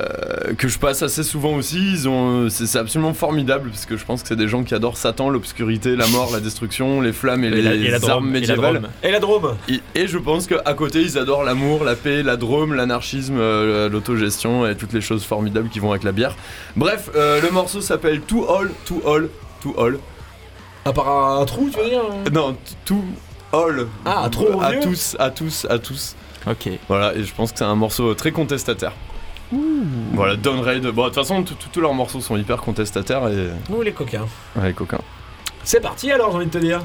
que 0.57 0.67
je 0.67 0.79
passe 0.79 1.01
assez 1.03 1.23
souvent 1.23 1.53
aussi. 1.55 1.77
Ils 1.91 2.07
ont, 2.09 2.49
c'est, 2.49 2.65
c'est 2.65 2.79
absolument 2.79 3.13
formidable 3.13 3.69
parce 3.69 3.85
que 3.85 3.97
je 3.97 4.05
pense 4.05 4.21
que 4.21 4.29
c'est 4.29 4.35
des 4.35 4.47
gens 4.47 4.63
qui 4.63 4.73
adorent 4.73 4.97
Satan, 4.97 5.29
l'obscurité, 5.29 5.95
la 5.95 6.07
mort, 6.07 6.29
la 6.31 6.39
destruction, 6.39 7.01
les 7.01 7.13
flammes 7.13 7.43
et, 7.43 7.47
Et 7.47 7.51
les 7.51 7.61
la- 7.61 7.73
et 7.75 7.87
la 7.89 7.95
armes 7.97 8.07
Drôme, 8.07 8.29
médiévales. 8.31 8.81
Et 9.03 9.11
la 9.11 9.19
Drôme 9.19 9.55
Et, 9.69 9.81
et 9.93 10.07
je 10.07 10.17
pense 10.17 10.47
qu'à 10.47 10.73
côté, 10.73 11.01
ils 11.01 11.17
adorent 11.17 11.43
l'amour, 11.43 11.83
la 11.83 11.95
paix, 11.95 12.23
la 12.23 12.37
drôme, 12.37 12.73
l'anarchisme, 12.73 13.37
euh, 13.37 13.89
l'autogestion 13.89 14.65
et 14.67 14.75
toutes 14.75 14.93
les 14.93 15.01
choses 15.01 15.23
formidables 15.25 15.69
qui 15.69 15.79
vont 15.79 15.91
avec 15.91 16.03
la 16.03 16.11
bière. 16.13 16.35
Bref, 16.75 17.09
euh, 17.15 17.41
le 17.41 17.49
morceau 17.51 17.81
s'appelle 17.81 18.21
To 18.21 18.49
All, 18.49 18.71
To 18.85 19.01
All, 19.05 19.29
To 19.61 19.75
All. 19.79 19.97
À 20.87 20.93
part 20.93 21.09
un 21.41 21.45
trou, 21.45 21.69
tu 21.69 21.77
veux 21.81 21.89
dire 21.89 21.99
hein 22.01 22.29
Non, 22.31 22.53
t- 22.53 22.75
To 22.85 22.95
All. 23.51 23.87
Ah, 24.05 24.29
trop 24.31 24.61
À 24.61 24.71
tous, 24.73 25.17
à 25.19 25.29
tous, 25.31 25.65
à 25.69 25.79
tous. 25.79 26.15
Ok. 26.49 26.69
Voilà, 26.87 27.13
et 27.13 27.23
je 27.23 27.33
pense 27.33 27.51
que 27.51 27.57
c'est 27.57 27.65
un 27.65 27.75
morceau 27.75 28.13
très 28.13 28.31
contestataire. 28.31 28.93
Voilà, 30.13 30.35
Down 30.37 30.59
Raid. 30.61 30.85
Bon, 30.87 31.03
de 31.03 31.07
toute 31.07 31.15
façon, 31.15 31.43
tout- 31.43 31.55
tout- 31.55 31.67
tous 31.71 31.81
leurs 31.81 31.93
morceaux 31.93 32.21
sont 32.21 32.37
hyper 32.37 32.61
contestataires 32.61 33.27
et. 33.27 33.49
Nous 33.69 33.81
les 33.81 33.91
coquins. 33.91 34.27
Ouais, 34.55 34.71
coquins. 34.73 34.99
C'est 35.63 35.81
parti 35.81 36.09
alors, 36.11 36.31
j'ai 36.31 36.37
envie 36.37 36.45
de 36.45 36.51
te 36.51 36.57
dire. 36.57 36.81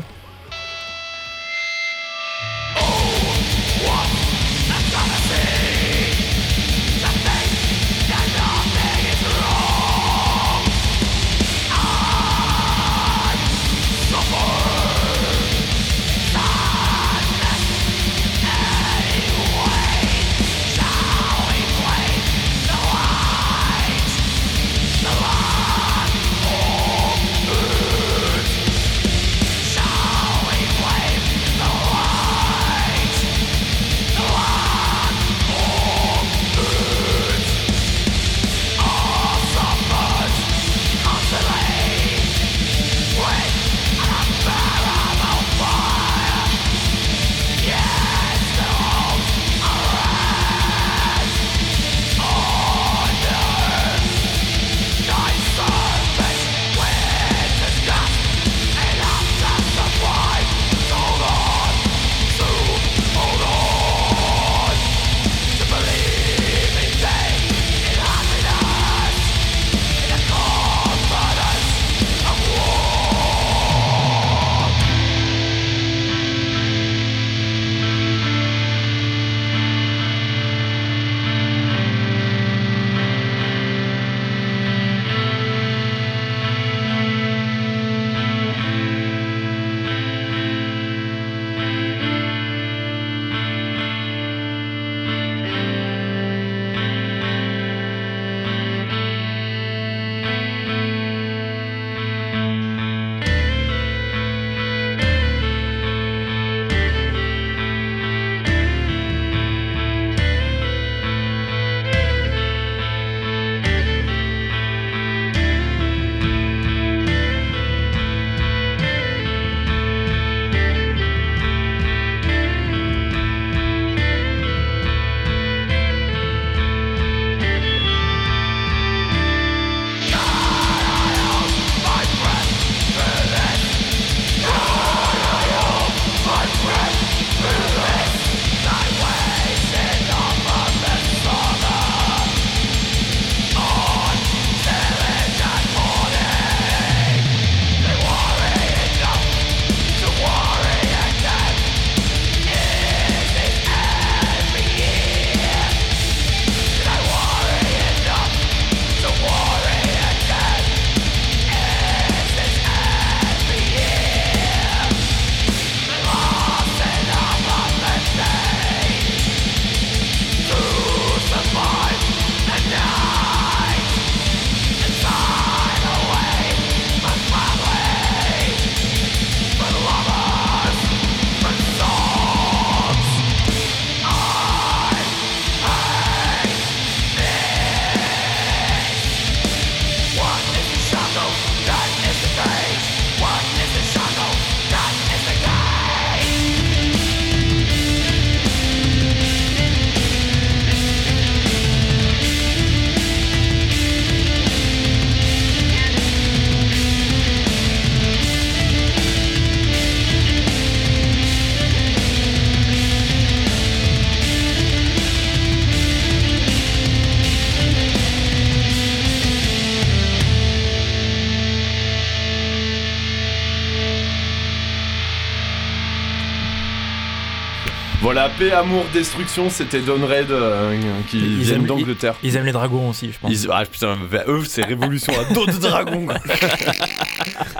Paix, 228.42 228.52
amour, 228.52 228.84
destruction, 228.92 229.50
c'était 229.50 229.80
Don 229.80 230.04
Red 230.06 230.30
euh, 230.30 230.76
qui 231.08 231.18
Ils 231.18 231.38
viennent 231.42 231.56
aiment- 231.60 231.66
d'Angleterre. 231.66 232.14
Ils 232.22 232.36
aiment 232.36 232.46
les 232.46 232.52
dragons 232.52 232.88
aussi, 232.90 233.12
je 233.12 233.18
pense. 233.18 233.30
Ils- 233.30 233.48
ah 233.52 233.64
putain, 233.64 233.96
bah, 234.10 234.24
eux 234.28 234.42
c'est 234.46 234.64
révolution 234.64 235.12
à 235.18 235.32
dos 235.32 235.46
de 235.46 235.52
dragon. 235.52 236.06
quoi. 236.06 236.16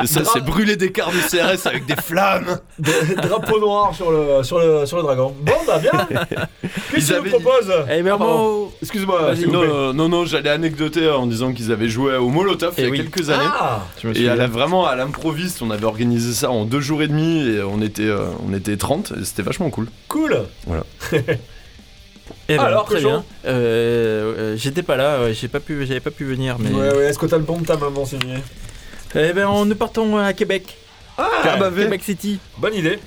Et 0.03 0.07
ça 0.07 0.23
c'est 0.25 0.41
brûler 0.45 0.77
des 0.77 0.91
quarts 0.93 1.11
du 1.11 1.19
CRS 1.19 1.67
avec 1.67 1.87
des 1.87 1.97
flammes. 1.97 2.59
Des 2.79 3.15
drapeaux 3.17 3.61
noirs 3.61 3.95
sur 3.95 4.11
le, 4.11 4.43
sur 4.43 4.59
le, 4.59 4.87
sur 4.87 4.97
le 4.99 5.03
dragon. 5.03 5.35
Bon, 5.41 5.53
bah 5.67 5.79
bien 5.79 5.91
Qu'est-ce 6.91 6.97
Ils 6.97 7.05
qu'il 7.05 7.15
nous 7.15 7.21
avaient- 7.21 7.31
propose 7.31 7.73
Eh 7.91 8.01
Ah, 8.01 8.05
pardon. 8.11 8.25
bon, 8.25 8.73
Excuse-moi, 8.83 9.23
Vas-y. 9.23 9.37
s'il 9.39 9.47
vous 9.47 9.53
Non, 9.53 9.61
plaît. 9.61 9.69
non, 9.69 9.93
non, 9.95 10.09
non, 10.09 10.25
j'allais 10.27 10.51
anecdoter 10.51 11.09
en 11.09 11.27
disant 11.27 11.53
qu'ils 11.53 11.73
avaient 11.73 11.89
joué 11.89 12.17
au 12.17 12.29
Molotov 12.29 12.75
il 12.79 12.85
y 12.85 12.85
Eh 12.85 12.89
a 12.89 12.91
oui. 12.91 12.99
quelques 12.99 13.31
années. 13.31 13.45
Ah 13.59 13.81
je 14.03 14.07
me 14.09 14.13
Et 14.13 14.17
souviens. 14.17 14.33
à 14.33 14.37
la, 14.37 14.47
vraiment 14.47 14.87
à 14.87 14.97
l'improviste, 14.97 15.63
on 15.63 15.71
avait 15.71 15.87
organisé 15.87 16.33
ça 16.33 16.51
en 16.51 16.65
deux 16.65 16.81
jours 16.81 17.03
et 17.03 17.09
demi 17.09 17.47
et 17.49 17.63
on 17.63 17.81
était, 17.81 18.03
euh, 18.09 18.27
on 18.49 18.53
était 18.55 18.77
30 18.77 19.13
et 19.21 19.25
c'était 19.25 19.43
vachement 19.43 19.71
cool. 19.71 19.87
Cool 20.09 20.43
Eh 22.49 22.57
ben, 22.57 22.63
Alors, 22.65 22.85
très 22.87 22.97
cochon 22.97 23.09
bien. 23.09 23.25
Euh, 23.47 24.35
euh, 24.39 24.57
J'étais 24.57 24.83
pas 24.83 24.97
là, 24.97 25.23
ouais, 25.23 25.35
j'ai 25.35 25.49
pas 25.49 25.61
pu, 25.61 25.85
j'avais 25.87 26.01
pas 26.01 26.11
pu 26.11 26.25
venir, 26.25 26.57
mais. 26.59 26.71
Ouais, 26.71 26.95
ouais, 26.97 27.05
est-ce 27.07 27.19
que 27.19 27.27
t'as 27.27 27.37
le 27.37 27.43
bon 27.43 27.59
de 27.59 27.67
ta 27.67 27.77
maman 27.77 28.05
signé 28.05 28.35
Eh 29.15 29.33
ben, 29.33 29.47
on, 29.47 29.65
nous 29.65 29.75
partons 29.75 30.17
à 30.17 30.33
Québec, 30.33 30.77
Ah 31.19 31.29
Québec 31.75 32.03
City, 32.03 32.39
Bonne 32.59 32.75
idée 32.75 32.99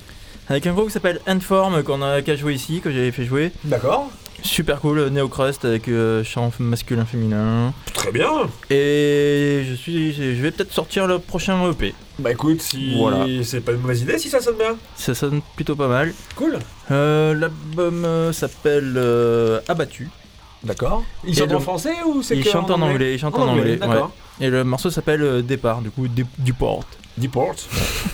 avec 0.48 0.64
un 0.68 0.72
groupe 0.72 0.86
qui 0.86 0.92
s'appelle 0.92 1.20
Endform 1.26 1.82
qu'on 1.82 2.00
a 2.02 2.22
qu'à 2.22 2.36
jouer 2.36 2.54
ici, 2.54 2.80
que 2.80 2.92
j'avais 2.92 3.10
fait 3.10 3.24
jouer. 3.24 3.50
D'accord. 3.64 4.12
Super 4.42 4.80
cool, 4.80 5.08
Neocrust 5.08 5.64
avec 5.64 5.88
euh, 5.88 6.22
chant 6.22 6.52
masculin 6.60 7.04
féminin. 7.04 7.74
Très 7.92 8.12
bien 8.12 8.30
Et 8.70 9.64
je 9.68 9.74
suis, 9.74 10.12
je 10.12 10.40
vais 10.40 10.52
peut-être 10.52 10.72
sortir 10.72 11.08
le 11.08 11.18
prochain 11.18 11.68
EP. 11.68 11.94
Bah 12.20 12.30
écoute, 12.30 12.60
si 12.60 12.94
Voilà. 12.96 13.26
c'est 13.42 13.60
pas 13.60 13.72
une 13.72 13.80
mauvaise 13.80 14.02
idée 14.02 14.18
si 14.18 14.28
ça 14.30 14.40
sonne 14.40 14.56
bien. 14.56 14.76
Ça 14.94 15.14
sonne 15.16 15.40
plutôt 15.56 15.74
pas 15.74 15.88
mal. 15.88 16.12
Cool 16.36 16.60
Euh, 16.92 17.34
L'album 17.34 18.04
euh, 18.04 18.32
s'appelle 18.32 18.94
euh, 18.96 19.58
Abattu. 19.66 20.08
D'accord. 20.64 21.04
Il 21.24 21.30
Et 21.30 21.34
chante 21.34 21.50
le- 21.50 21.56
en 21.56 21.60
français 21.60 21.94
ou 22.06 22.22
c'est 22.22 22.36
Il 22.36 22.44
que 22.44 22.50
chante 22.50 22.70
en 22.70 22.80
anglais, 22.82 23.14
il 23.14 23.18
chante 23.18 23.34
en 23.36 23.48
anglais. 23.48 23.76
D'accord. 23.76 24.10
ouais. 24.40 24.46
Et 24.46 24.50
le 24.50 24.64
morceau 24.64 24.90
s'appelle 24.90 25.22
euh, 25.22 25.42
Départ, 25.42 25.80
du 25.80 25.90
coup, 25.90 26.08
Dé- 26.08 26.26
Deport. 26.38 26.84
Deport. 27.16 27.54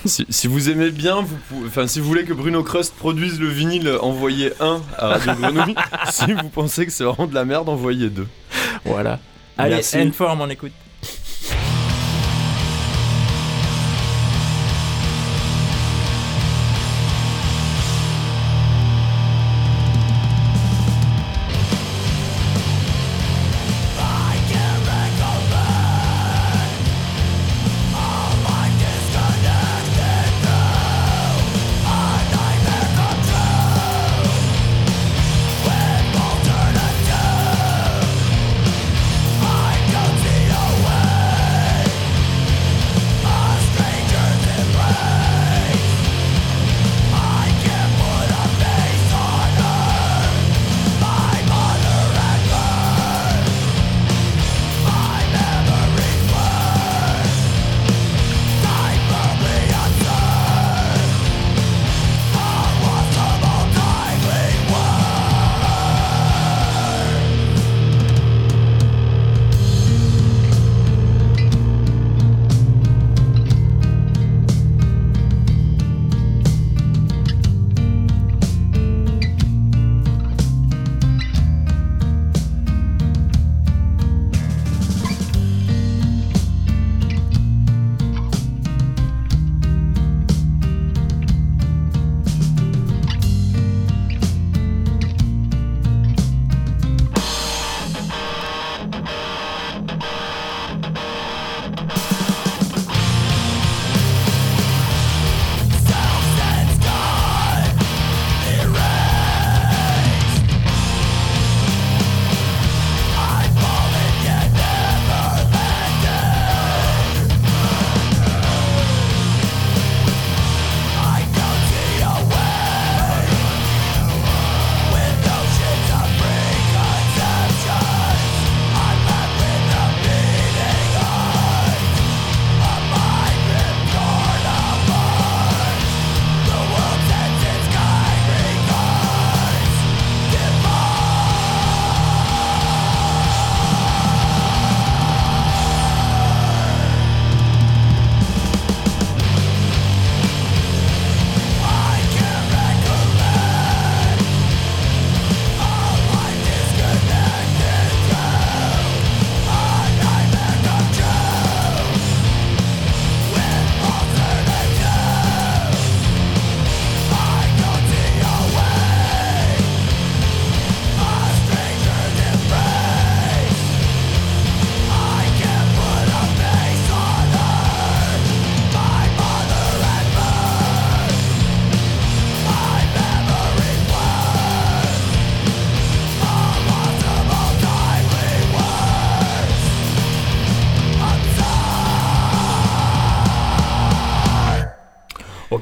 Si, 0.05 0.25
si 0.29 0.47
vous 0.47 0.71
aimez 0.71 0.91
bien, 0.91 1.23
vous 1.23 1.37
pouvez- 1.49 1.67
enfin 1.67 1.87
si 1.89 1.99
vous 1.99 2.07
voulez 2.07 2.25
que 2.25 2.33
Bruno 2.33 2.63
Crust 2.63 2.95
produise 2.95 3.41
le 3.41 3.49
vinyle, 3.49 3.97
envoyez 4.01 4.53
un 4.61 4.81
à 4.97 5.09
Radio 5.09 5.33
Grenouille. 5.35 5.75
si 6.11 6.33
vous 6.33 6.49
pensez 6.51 6.87
que 6.87 6.93
c'est 6.93 7.03
vraiment 7.05 7.27
de 7.27 7.35
la 7.35 7.45
merde, 7.45 7.69
envoyez 7.69 8.11
deux. 8.11 8.29
Voilà. 8.85 9.19
Allez, 9.59 9.75
Merci. 9.77 9.99
Endform, 9.99 10.41
on 10.41 10.49
écoute. 10.51 10.73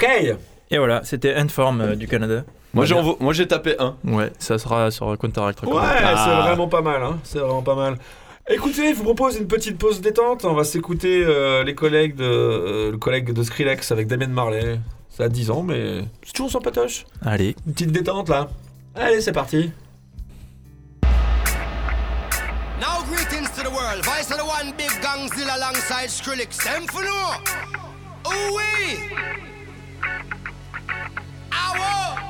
Ok 0.02 0.36
Et 0.70 0.78
voilà, 0.78 1.02
c'était 1.04 1.36
Endform 1.36 1.80
euh, 1.80 1.94
du 1.96 2.06
Canada. 2.08 2.44
Moi 2.72 2.84
j'ai 2.86 2.94
envo- 2.94 3.16
moi 3.20 3.32
j'ai 3.32 3.46
tapé 3.48 3.74
un. 3.78 3.96
Ouais, 4.04 4.32
ça 4.38 4.56
sera 4.58 4.90
sur 4.90 5.16
Counteract. 5.18 5.62
Ouais, 5.64 5.72
Ah. 5.82 6.24
c'est 6.26 6.48
vraiment 6.48 6.68
pas 6.68 6.80
mal, 6.82 7.02
hein. 7.02 7.18
C'est 7.24 7.38
vraiment 7.40 7.62
pas 7.62 7.74
mal. 7.74 7.96
Écoutez, 8.48 8.90
je 8.92 8.96
vous 8.96 9.04
propose 9.04 9.36
une 9.36 9.46
petite 9.46 9.76
pause 9.78 10.00
détente. 10.00 10.44
On 10.44 10.54
va 10.54 10.64
s'écouter 10.64 11.22
euh, 11.24 11.62
les 11.64 11.74
collègues 11.74 12.14
de, 12.16 12.24
euh, 12.24 12.90
le 12.92 12.96
collègue 12.98 13.32
de 13.32 13.42
Skrillex 13.42 13.90
avec 13.92 14.06
Damien 14.06 14.28
Marley. 14.28 14.80
Ça 15.08 15.24
a 15.24 15.28
10 15.28 15.50
ans, 15.50 15.62
mais 15.62 16.02
c'est 16.24 16.32
toujours 16.32 16.50
son 16.50 16.60
patoche. 16.60 17.04
Allez. 17.24 17.54
Une 17.66 17.72
petite 17.74 17.92
détente 17.92 18.28
là. 18.28 18.48
Allez, 18.94 19.20
c'est 19.20 19.32
parti. 19.32 19.70
Now 22.80 23.02
greetings 23.10 23.48
to 23.56 23.62
the 23.62 23.72
world. 23.72 24.02
Vice 24.04 24.30
of 24.30 24.38
the 24.38 24.44
one 24.44 24.72
big 24.78 24.90
gangzilla 25.02 25.54
alongside 25.54 26.08
Skrillex. 26.08 26.56
Them 26.58 26.86
for 26.88 27.02
no. 27.02 28.30
Ooh 28.30 29.49
I 31.52 31.74
will 31.78 32.29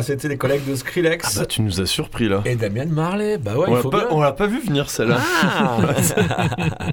Voilà 0.00 0.02
C'était 0.02 0.28
les 0.28 0.36
collègues 0.36 0.64
de 0.68 0.74
Skrillex. 0.74 1.26
Ah 1.36 1.40
bah 1.40 1.46
tu 1.46 1.62
nous 1.62 1.80
as 1.80 1.86
surpris 1.86 2.28
là. 2.28 2.42
Et 2.44 2.54
Damien 2.56 2.86
Marley, 2.86 3.38
bah 3.38 3.54
ouais, 3.56 3.66
on 3.68 3.70
il 3.70 3.74
l'a 3.76 3.80
faut 3.82 3.90
pas, 3.90 3.98
bien. 3.98 4.08
on 4.10 4.20
l'a 4.20 4.32
pas 4.32 4.46
vu 4.46 4.60
venir 4.60 4.88
celle-là. 4.90 5.18
Ah 5.42 5.78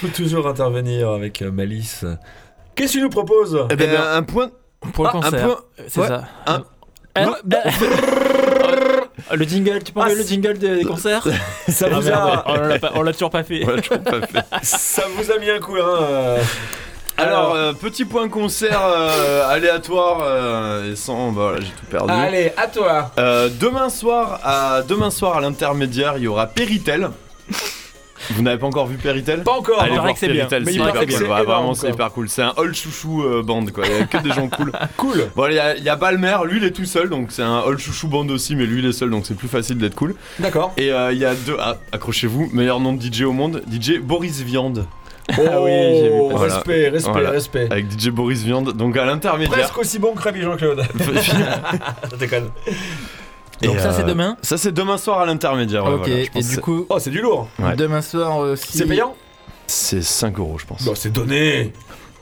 faut 0.00 0.08
toujours 0.08 0.46
intervenir 0.48 1.10
avec 1.10 1.42
euh, 1.42 1.50
malice. 1.50 2.04
Qu'est-ce 2.74 2.92
que 2.94 2.98
tu 2.98 3.02
nous 3.02 3.10
proposes? 3.10 3.66
Eh 3.70 3.76
ben, 3.76 3.90
un 4.00 4.22
point. 4.22 4.50
Pour 4.94 5.04
le 5.04 5.10
Ah, 5.12 5.16
un 5.18 5.20
concert. 5.20 5.46
point- 5.46 5.60
C'est 5.88 6.00
ouais, 6.00 6.08
ça. 6.08 6.24
un- 6.46 6.64
bah, 7.44 7.58
le 9.34 9.44
jingle, 9.44 9.82
tu 9.84 9.92
peux 9.92 10.00
Ah, 10.02 10.08
le 10.12 10.22
jingle 10.22 10.58
des, 10.58 10.82
concerts? 10.84 11.26
Ça 11.68 11.86
Ah, 11.90 11.94
vous 12.00 12.10
a, 12.10 12.44
on 12.48 12.54
l'a 12.66 12.78
pas- 12.78 12.92
on 12.96 13.02
l'a 13.02 13.12
toujours 13.12 13.30
pas 13.30 13.44
fait. 13.44 13.62
On 13.64 13.70
l'a 13.70 13.80
toujours 13.82 14.02
pas 14.02 14.20
fait. 14.26 14.42
ça 14.62 15.04
vous 15.16 15.30
a 15.30 15.38
mis 15.38 15.50
un 15.50 15.60
coup, 15.60 15.76
hein 15.76 15.98
euh. 16.00 16.38
Alors, 17.18 17.54
euh, 17.54 17.72
petit 17.72 18.04
point 18.04 18.28
concert 18.28 18.80
euh, 18.84 19.48
aléatoire 19.48 20.20
euh, 20.22 20.92
et 20.92 20.96
sans. 20.96 21.30
bah, 21.32 21.42
voilà, 21.42 21.60
j'ai 21.60 21.66
tout 21.66 21.86
perdu. 21.90 22.12
Allez, 22.12 22.52
à 22.56 22.66
toi. 22.66 23.12
Euh, 23.18 23.48
demain 23.60 23.90
soir, 23.90 24.40
à 24.42 24.82
demain 24.82 25.10
soir 25.10 25.36
à 25.36 25.40
l'intermédiaire, 25.40 26.14
il 26.16 26.24
y 26.24 26.28
aura 26.28 26.46
Péritel. 26.46 27.10
Vous 28.30 28.42
n'avez 28.42 28.56
pas 28.56 28.66
encore 28.66 28.86
vu 28.86 28.96
Péritel 28.96 29.42
Pas 29.42 29.52
encore. 29.52 29.82
Allez 29.82 29.94
voir 29.98 30.12
que 30.12 30.18
c'est 30.18 30.28
bien. 30.28 30.46
C'est 30.48 30.62
hyper 30.72 30.92
que 30.92 31.10
c'est 31.10 31.18
cool. 31.18 31.26
Ouais, 31.26 31.42
énorme, 31.42 31.44
vraiment, 31.44 31.74
c'est 31.74 31.90
hyper 31.90 32.12
cool. 32.12 32.28
C'est 32.28 32.42
un 32.42 32.52
old 32.56 32.74
chouchou 32.74 33.24
euh, 33.24 33.42
band, 33.42 33.66
quoi. 33.66 33.84
Il 33.84 33.92
y 33.92 34.00
a 34.00 34.04
que 34.04 34.18
des 34.18 34.30
gens 34.30 34.48
cool. 34.48 34.72
Cool. 34.96 35.28
Bon, 35.34 35.46
il 35.48 35.54
y 35.54 35.58
a, 35.58 35.76
il 35.76 35.82
y 35.82 35.88
a 35.88 35.96
Balmer, 35.96 36.36
lui 36.46 36.58
il 36.58 36.64
est 36.64 36.70
tout 36.70 36.84
seul, 36.84 37.08
donc 37.08 37.32
c'est 37.32 37.42
un 37.42 37.60
old 37.62 37.78
chouchou 37.80 38.06
band 38.06 38.28
aussi, 38.28 38.54
mais 38.54 38.64
lui 38.64 38.78
il 38.80 38.86
est 38.86 38.92
seul, 38.92 39.10
donc 39.10 39.26
c'est 39.26 39.34
plus 39.36 39.48
facile 39.48 39.78
d'être 39.78 39.94
cool. 39.96 40.14
D'accord. 40.38 40.72
Et 40.76 40.92
euh, 40.92 41.12
il 41.12 41.18
y 41.18 41.24
a 41.24 41.34
deux, 41.34 41.56
ah, 41.58 41.76
accrochez-vous, 41.90 42.50
meilleur 42.52 42.78
nom 42.78 42.92
de 42.92 43.02
DJ 43.02 43.22
au 43.22 43.32
monde, 43.32 43.62
DJ 43.70 43.98
Boris 43.98 44.40
Viande, 44.42 44.86
Ah 45.38 45.60
oui, 45.62 45.70
j'ai 45.70 46.08
vu 46.08 46.20
passer. 46.22 46.34
Voilà. 46.36 46.54
Respect, 46.56 46.88
respect, 46.88 47.10
Voilà. 47.12 47.30
respect. 47.30 47.68
avec 47.70 47.90
DJ 47.90 48.08
Boris 48.10 48.42
Viande, 48.42 48.72
donc 48.72 48.96
à 48.96 49.04
l'intermédiaire. 49.04 49.58
Presque 49.58 49.78
aussi 49.78 49.98
bon 49.98 50.14
que 50.14 50.22
Rabbi 50.22 50.42
Jean-Claude. 50.42 50.82
Je 52.12 52.16
déconne. 52.16 52.50
Et, 53.60 53.66
Donc 53.66 53.78
ça, 53.78 53.88
euh, 53.90 53.92
c'est 53.96 54.04
demain 54.04 54.36
Ça 54.42 54.58
c'est 54.58 54.72
demain 54.72 54.98
soir 54.98 55.20
à 55.20 55.26
l'intermédiaire. 55.26 55.84
ouais, 55.84 55.92
Ok, 55.92 56.08
voilà, 56.08 56.22
et 56.34 56.42
du 56.42 56.58
coup, 56.58 56.86
Oh, 56.88 56.98
c'est 56.98 57.10
du 57.10 57.20
lourd. 57.20 57.48
Ouais. 57.60 57.76
demain 57.76 58.02
soir 58.02 58.36
aussi. 58.38 58.78
C'est 58.78 58.86
payant 58.86 59.14
c'est 59.68 60.02
5 60.02 60.38
euros, 60.38 60.58
je 60.58 60.66
pense. 60.66 60.84
Non, 60.84 60.94
c'est 60.94 61.10
donné. 61.12 61.72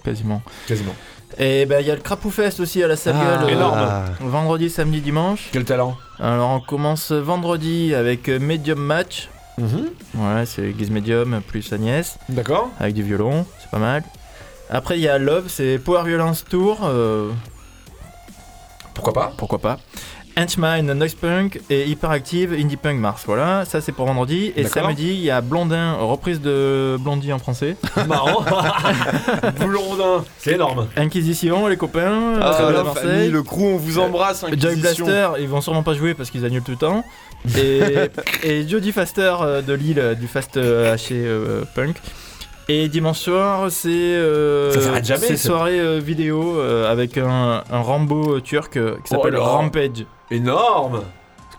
Quasiment. 0.04 0.40
Quasiment. 0.68 0.94
Et 1.38 1.64
ben 1.64 1.80
il 1.80 1.86
y 1.86 1.90
a 1.90 1.94
le 1.94 2.00
Crapou 2.00 2.30
Fest 2.30 2.60
aussi 2.60 2.82
à 2.82 2.86
la 2.86 2.96
salle 2.96 3.16
Ah, 3.18 3.38
gueule, 3.38 3.48
euh, 3.50 3.56
énorme. 3.56 3.80
vendredi, 4.20 4.68
samedi, 4.68 5.00
dimanche. 5.00 5.48
Quel 5.52 5.64
talent. 5.64 5.96
Alors 6.20 6.50
on 6.50 6.60
commence 6.60 7.10
vendredi 7.12 7.94
avec 7.94 8.28
euh, 8.28 8.38
Medium 8.38 8.78
Match. 8.78 9.28
Mhm. 9.60 9.90
Ouais, 10.14 10.46
c'est 10.46 10.62
l'église 10.62 10.90
Medium 10.90 11.40
plus 11.46 11.72
Agnès. 11.72 12.16
D'accord. 12.28 12.70
Avec 12.80 12.94
du 12.94 13.02
violon, 13.02 13.46
c'est 13.60 13.70
pas 13.70 13.78
mal. 13.78 14.02
Après 14.70 14.96
il 14.98 15.02
y 15.02 15.08
a 15.08 15.18
Love, 15.18 15.48
c'est 15.48 15.78
Power 15.78 16.02
Violence 16.04 16.44
Tour. 16.44 16.80
euh, 16.84 17.30
Pourquoi 18.94 19.12
pas? 19.12 19.32
pourquoi 19.36 19.58
pas. 19.58 19.78
Henchmine, 20.36 20.92
Noise 20.92 21.14
Punk 21.14 21.60
et 21.70 21.86
Hyperactive, 21.88 22.52
Indie 22.52 22.76
Punk 22.76 22.98
Mars. 22.98 23.22
Voilà, 23.26 23.64
ça 23.64 23.80
c'est 23.80 23.92
pour 23.92 24.06
vendredi. 24.06 24.52
Et 24.56 24.64
samedi, 24.64 25.08
il 25.08 25.20
y 25.20 25.30
a 25.30 25.40
Blondin, 25.40 25.94
reprise 25.94 26.40
de 26.40 26.96
Blondie 27.00 27.32
en 27.32 27.38
français. 27.38 27.76
Marrant. 28.08 28.42
Blondin. 29.58 30.24
C'est 30.38 30.52
énorme. 30.52 30.88
Inquisition, 30.96 31.66
les 31.66 31.76
copains. 31.76 32.38
Ah, 32.40 32.70
la 32.72 32.84
Marseille. 32.84 33.02
famille, 33.04 33.30
le 33.30 33.42
crew, 33.42 33.62
on 33.62 33.76
vous 33.76 33.98
embrasse. 33.98 34.44
Joy. 34.56 34.76
Blaster, 34.76 35.28
ils 35.40 35.48
vont 35.48 35.60
sûrement 35.60 35.82
pas 35.82 35.94
jouer 35.94 36.14
parce 36.14 36.30
qu'ils 36.30 36.44
annulent 36.44 36.62
tout 36.62 36.72
le 36.72 36.76
temps. 36.76 37.04
Et, 37.56 37.80
et 38.42 38.68
Jody 38.68 38.92
Faster 38.92 39.34
euh, 39.40 39.62
de 39.62 39.72
Lille, 39.72 39.98
euh, 39.98 40.14
du 40.14 40.26
Fast 40.26 40.56
euh, 40.56 40.92
haché 40.92 41.14
euh, 41.14 41.64
punk. 41.74 41.96
Et 42.72 42.86
dimanche 42.86 43.18
soir, 43.18 43.68
c'est 43.68 43.88
euh, 43.90 44.70
ça. 44.70 45.36
soirée 45.36 45.80
euh, 45.80 45.98
vidéo 45.98 46.56
euh, 46.60 46.88
avec 46.88 47.18
un, 47.18 47.64
un 47.68 47.80
Rambo 47.80 48.36
euh, 48.36 48.40
turc 48.40 48.74
qui 48.74 49.08
s'appelle 49.08 49.34
Oh. 49.36 49.42
Rampage. 49.42 50.06
Énorme. 50.30 51.02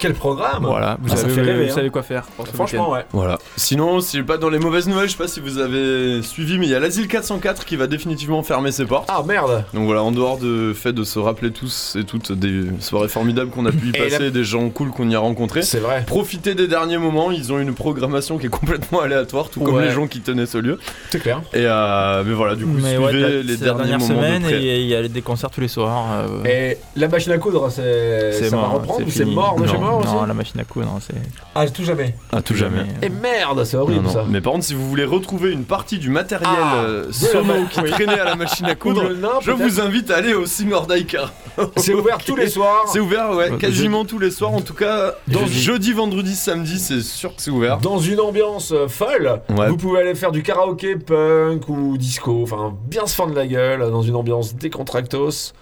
Quel 0.01 0.13
programme. 0.15 0.63
Voilà, 0.65 0.97
vous, 0.99 1.09
Ah, 1.13 1.15
savez, 1.15 1.33
fait 1.33 1.41
rêver, 1.41 1.65
vous 1.65 1.71
hein. 1.71 1.75
savez 1.75 1.89
quoi 1.91 2.01
faire. 2.01 2.23
pour 2.35 2.47
ce 2.47 2.53
Franchement, 2.53 2.89
ouais. 2.91 3.05
Voilà. 3.13 3.37
Sinon, 3.55 4.01
si 4.01 4.21
pas 4.23 4.37
dans 4.37 4.49
les 4.49 4.57
mauvaises 4.57 4.87
nouvelles, 4.87 5.05
je 5.07 5.11
sais 5.11 5.17
pas 5.17 5.27
si 5.27 5.39
vous 5.39 5.59
avez 5.59 6.23
suivi, 6.23 6.57
mais 6.57 6.65
il 6.65 6.71
y 6.71 6.75
a 6.75 6.79
l'Asile 6.79 7.07
404 7.07 7.65
qui 7.65 7.75
va 7.75 7.85
définitivement 7.85 8.41
fermer 8.41 8.71
ses 8.71 8.85
portes. 8.85 9.07
Ah 9.09 9.21
merde. 9.25 9.63
Donc 9.75 9.85
voilà, 9.85 10.01
en 10.01 10.11
dehors 10.11 10.39
de 10.39 10.73
fait 10.73 10.91
de 10.91 11.03
se 11.03 11.19
rappeler 11.19 11.51
tous 11.51 11.95
et 11.99 12.03
toutes 12.03 12.31
des 12.31 12.63
soirées 12.79 13.09
formidables 13.09 13.51
qu'on 13.51 13.65
a 13.67 13.71
pu 13.71 13.89
y 13.89 13.91
passer, 13.91 14.17
la- 14.23 14.29
des 14.31 14.43
gens 14.43 14.69
cool 14.69 14.89
qu'on 14.89 15.07
y 15.07 15.13
a 15.15 15.19
rencontrés. 15.19 15.61
C'est 15.61 15.77
vrai. 15.79 16.03
Profitez 16.07 16.55
des 16.55 16.67
derniers 16.67 16.97
moments, 16.97 17.29
ils 17.29 17.53
ont 17.53 17.59
une 17.59 17.75
programmation 17.75 18.39
qui 18.39 18.47
est 18.47 18.49
complètement 18.49 19.01
aléatoire, 19.01 19.49
tout 19.51 19.59
comme 19.61 19.79
les 19.81 19.91
gens 19.91 20.07
qui 20.07 20.21
tenaient 20.21 20.47
ce 20.47 20.57
lieu. 20.57 20.79
C'est 21.11 21.19
clair. 21.19 21.41
Et 21.53 21.59
euh, 21.65 22.23
mais 22.25 22.33
voilà, 22.33 22.55
du 22.55 22.65
coup, 22.65 22.71
Mais 22.73 22.89
suivez 22.95 22.97
ouais, 22.97 23.13
la- 23.13 23.29
les 23.29 23.57
derniers 23.57 23.57
dernière 23.57 23.99
moments 23.99 24.15
semaine 24.21 24.41
de 24.41 24.47
près. 24.47 24.63
et 24.63 24.81
il 24.81 24.87
y 24.87 24.95
a 24.95 25.07
des 25.07 25.21
concerts 25.21 25.51
tous 25.51 25.61
les 25.61 25.67
soirs. 25.67 26.05
euh, 26.27 26.43
Et 26.45 26.77
la 26.95 27.07
machine 27.07 27.31
à 27.33 27.37
coudre, 27.37 27.69
c'est. 27.69 28.31
c'est 28.33 28.49
Ça 28.49 28.55
va 28.55 28.61
mort, 28.63 28.71
reprendre 28.73 29.05
ou 29.05 29.11
c'est 29.11 29.25
mort 29.25 29.55
de 29.59 29.67
chez 29.67 29.73
Non, 29.73 29.81
mort 29.91 29.99
aussi 29.99 30.13
Non, 30.13 30.25
la 30.25 30.33
machine 30.33 30.59
à 30.59 30.63
coudre, 30.63 30.97
c'est 31.01 31.15
Ah, 31.55 31.67
tout 31.69 31.83
jamais. 31.83 32.15
À 32.31 32.41
tout 32.41 32.55
jamais. 32.55 32.85
Et 33.01 33.09
merde, 33.09 33.63
c'est 33.63 33.77
horrible 33.77 34.01
Non, 34.01 34.07
non. 34.07 34.13
ça. 34.13 34.25
Mais 34.27 34.41
par 34.41 34.53
contre, 34.53 34.65
si 34.65 34.73
vous 34.73 34.87
voulez 34.89 35.05
retrouver 35.05 35.51
une 35.51 35.65
partie 35.65 35.97
du 35.99 36.09
matériel 36.09 36.47
Ah, 36.51 36.83
euh, 36.83 37.11
sono 37.11 37.53
qui 37.71 37.79
oui. 37.83 37.91
traînait 37.91 38.19
à 38.19 38.25
la 38.25 38.35
machine 38.35 38.65
à 38.65 38.75
coudre, 38.75 39.09
nain, 39.13 39.39
je 39.41 39.51
vous 39.51 39.79
invite 39.79 40.09
à 40.11 40.17
aller 40.17 40.33
au 40.33 40.45
Sing 40.45 40.71
or 40.73 40.87
Die 40.87 41.05
Car. 41.05 41.31
C'est 41.77 41.93
ouvert 41.95 42.17
tous 42.19 42.35
les 42.35 42.47
soirs. 42.49 42.85
C'est 42.87 42.99
ouvert, 42.99 43.31
ouais, 43.31 43.51
Euh, 43.51 43.57
quasiment 43.57 44.05
tous 44.05 44.19
les 44.19 44.31
soirs. 44.31 44.53
En 44.53 44.61
tout 44.61 44.73
cas, 44.73 45.13
Dans- 45.27 45.45
jeudi, 45.45 45.93
vendredi, 45.93 46.35
samedi, 46.35 46.79
c'est 46.79 47.01
sûr 47.01 47.35
que 47.35 47.41
c'est 47.41 47.51
ouvert. 47.51 47.77
Dans 47.79 47.99
une 47.99 48.19
ambiance 48.19 48.71
euh, 48.71 48.87
folle, 48.87 49.41
Ouais. 49.57 49.69
vous 49.69 49.77
pouvez 49.77 49.99
aller 50.01 50.15
faire 50.15 50.31
du 50.31 50.43
karaoké 50.43 50.95
punk 50.95 51.67
ou 51.69 51.97
disco, 51.97 52.41
enfin 52.43 52.73
bien 52.87 53.05
se 53.07 53.15
fendre 53.15 53.33
la 53.35 53.45
gueule 53.47 53.89
dans 53.91 54.01
une 54.01 54.15
ambiance 54.15 54.55
décontractos. 54.55 55.53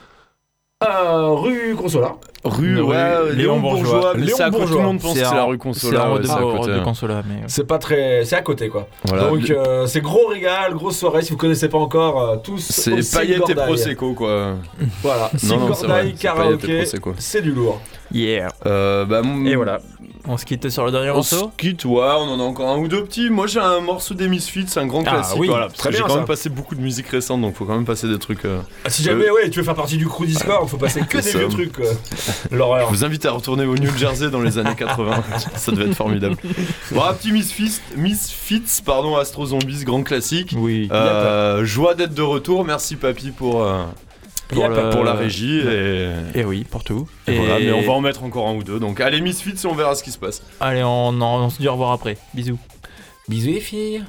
Euh, 0.81 1.27
rue 1.33 1.75
Consola. 1.75 2.15
Rue, 2.43 2.81
ouais, 2.81 2.95
Léon 3.33 3.35
Léon 3.35 3.59
Bourgeois. 3.59 3.91
Bourgeois. 3.99 4.13
Léon 4.15 4.33
c'est 4.37 4.43
à 4.43 4.49
côté, 4.49 4.51
tout 4.51 4.59
Bourgeois. 4.59 4.81
le 4.81 4.87
monde 4.87 4.99
pense 5.01 5.13
que 5.13 5.19
c'est 5.25 5.35
la 5.35 5.43
rue 5.43 5.57
Consola. 5.57 6.09
C'est 6.21 6.71
de, 6.71 6.79
Consola. 6.83 7.21
Mais... 7.27 7.41
C'est 7.47 7.65
pas 7.67 7.77
très, 7.77 8.23
c'est 8.25 8.35
à 8.37 8.41
côté 8.41 8.69
quoi. 8.69 8.87
Voilà. 9.05 9.29
Donc 9.29 9.49
euh, 9.49 9.87
c'est 9.87 10.01
gros 10.01 10.27
régal, 10.27 10.73
grosse 10.73 10.97
soirée. 10.97 11.21
Si 11.21 11.31
vous 11.31 11.37
connaissez 11.37 11.67
pas 11.69 11.77
encore, 11.79 12.21
euh, 12.21 12.35
tous. 12.37 12.59
C'est 12.59 13.17
paillettes 13.17 13.49
et 13.49 13.55
prosecco, 13.55 14.13
quoi. 14.13 14.55
Voilà. 15.03 15.29
C'est 15.37 15.55
karaoké, 16.17 16.83
c'est 17.17 17.41
du 17.41 17.51
lourd. 17.51 17.81
Yeah. 18.11 18.47
Euh, 18.65 19.05
bah, 19.05 19.21
Et 19.45 19.55
voilà. 19.55 19.79
On 20.27 20.35
se 20.37 20.45
quitte 20.45 20.69
sur 20.69 20.85
le 20.85 20.91
dernier 20.91 21.09
On 21.11 21.21
se 21.23 21.35
morceau. 21.35 21.51
quitte, 21.57 21.85
ouais, 21.85 22.01
on 22.01 22.23
en 22.33 22.39
a 22.39 22.43
encore 22.43 22.69
un 22.69 22.77
ou 22.77 22.87
deux 22.87 23.03
petits. 23.03 23.29
Moi 23.29 23.47
j'ai 23.47 23.59
un 23.59 23.79
morceau 23.81 24.13
des 24.13 24.27
Misfits, 24.27 24.65
c'est 24.67 24.79
un 24.79 24.85
grand 24.85 25.03
Ah, 25.07 25.11
classique. 25.11 25.39
oui, 25.39 25.47
voilà, 25.47 25.67
parce 25.67 25.77
très 25.77 25.89
que 25.89 25.95
j'ai 25.95 26.01
quand 26.03 26.09
ça. 26.09 26.15
même 26.17 26.25
passé 26.25 26.49
beaucoup 26.49 26.75
de 26.75 26.81
musique 26.81 27.07
récente, 27.07 27.41
donc 27.41 27.55
faut 27.55 27.65
quand 27.65 27.73
même 27.75 27.85
passer 27.85 28.07
des 28.07 28.19
trucs. 28.19 28.45
euh, 28.45 28.59
Ah, 28.85 28.89
Si 28.89 29.01
jamais, 29.03 29.29
ouais, 29.31 29.49
tu 29.49 29.59
veux 29.59 29.65
faire 29.65 29.75
partie 29.75 29.97
du 29.97 30.07
crew 30.07 30.25
Discord, 30.25 30.67
faut 30.67 30.77
passer 30.77 31.01
que 31.01 31.17
des 31.23 31.31
vieux 31.31 31.47
trucs. 31.47 31.79
Je 32.51 32.85
vous 32.89 33.03
invite 33.05 33.25
à 33.25 33.31
retourner 33.31 33.65
au 33.65 33.75
New 33.75 33.95
Jersey 33.97 34.29
dans 34.29 34.41
les 34.41 34.57
années 34.57 34.75
80. 34.77 35.23
Ça 35.55 35.71
devait 35.71 35.85
être 35.85 35.95
formidable. 35.95 36.35
Bon, 36.91 37.03
un 37.03 37.13
petit 37.13 37.31
Misfits, 37.31 37.79
Misfits 37.95 38.81
pardon, 38.85 39.15
Astro 39.17 39.45
Zombies, 39.47 39.83
grand 39.83 40.03
classique. 40.03 40.53
Oui. 40.57 40.87
Euh, 40.91 41.65
joie 41.65 41.95
d'être 41.95 42.13
de 42.13 42.21
retour. 42.21 42.65
Merci 42.65 42.95
Papy 42.95 43.31
pour, 43.31 43.63
euh, 43.63 43.83
pour, 44.47 44.57
Yep. 44.63 44.71
la, 44.75 44.89
pour 44.89 45.03
la 45.03 45.13
régie. 45.13 45.59
Et, 45.59 46.09
Et 46.35 46.43
oui, 46.43 46.65
pour 46.69 46.83
tout. 46.83 47.07
et 47.27 47.35
voilà, 47.37 47.59
mais 47.59 47.71
on 47.71 47.81
va 47.81 47.93
en 47.93 48.01
mettre 48.01 48.23
encore 48.23 48.47
un 48.47 48.53
ou 48.55 48.63
deux. 48.63 48.79
Donc 48.79 48.99
allez 49.01 49.21
Misfits 49.21 49.55
et 49.63 49.67
on 49.67 49.75
verra 49.75 49.95
ce 49.95 50.03
qui 50.03 50.11
se 50.11 50.17
passe. 50.19 50.41
Allez, 50.59 50.83
on, 50.83 51.09
on, 51.09 51.21
on 51.21 51.49
se 51.49 51.57
dit 51.59 51.67
au 51.67 51.73
revoir 51.73 51.91
après. 51.91 52.17
Bisous. 52.33 52.57
Bisous 53.27 53.51
les 53.51 53.59
filles. 53.59 54.03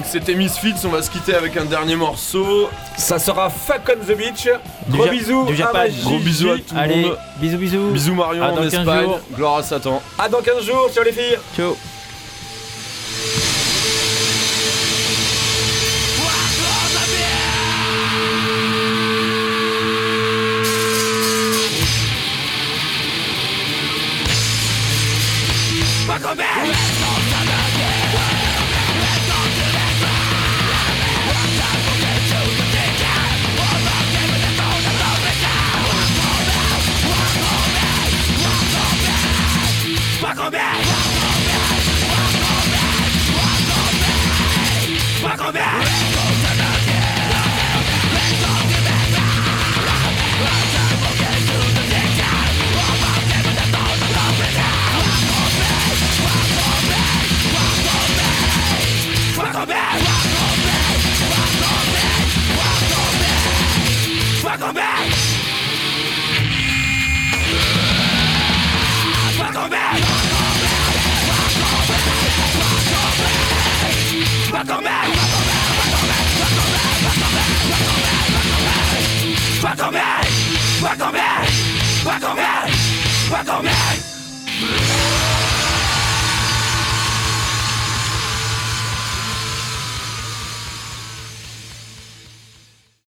Donc 0.00 0.08
c'était 0.10 0.34
Misfits. 0.34 0.74
On 0.84 0.88
va 0.88 1.02
se 1.02 1.10
quitter 1.10 1.34
avec 1.34 1.54
un 1.58 1.66
dernier 1.66 1.94
morceau. 1.94 2.70
Ça 2.96 3.18
sera 3.18 3.50
Fuck 3.50 3.82
on 3.90 4.04
the 4.06 4.16
Beach. 4.16 4.48
Gros 4.88 5.06
bisous. 5.08 5.44
du 5.44 5.54
Japan. 5.54 5.84
Gros 6.02 6.18
bisous 6.18 6.50
à 6.50 6.54
tout 6.56 6.74
le 6.74 6.80
Allez, 6.80 7.02
monde. 7.02 7.18
bisous, 7.38 7.58
bisous. 7.58 7.90
Bisous 7.90 8.14
Marion 8.14 8.42
À 8.42 8.48
en 8.48 8.56
dans 8.56 8.62
15 8.62 8.74
Espagne. 8.74 9.02
jours. 9.04 9.20
Gloire 9.34 9.56
à 9.58 9.62
Satan. 9.62 10.02
À 10.18 10.28
dans 10.30 10.40
15 10.40 10.64
jours. 10.64 10.88
Ciao 10.94 11.04
les 11.04 11.12
filles. 11.12 11.38
Ciao. 11.54 11.76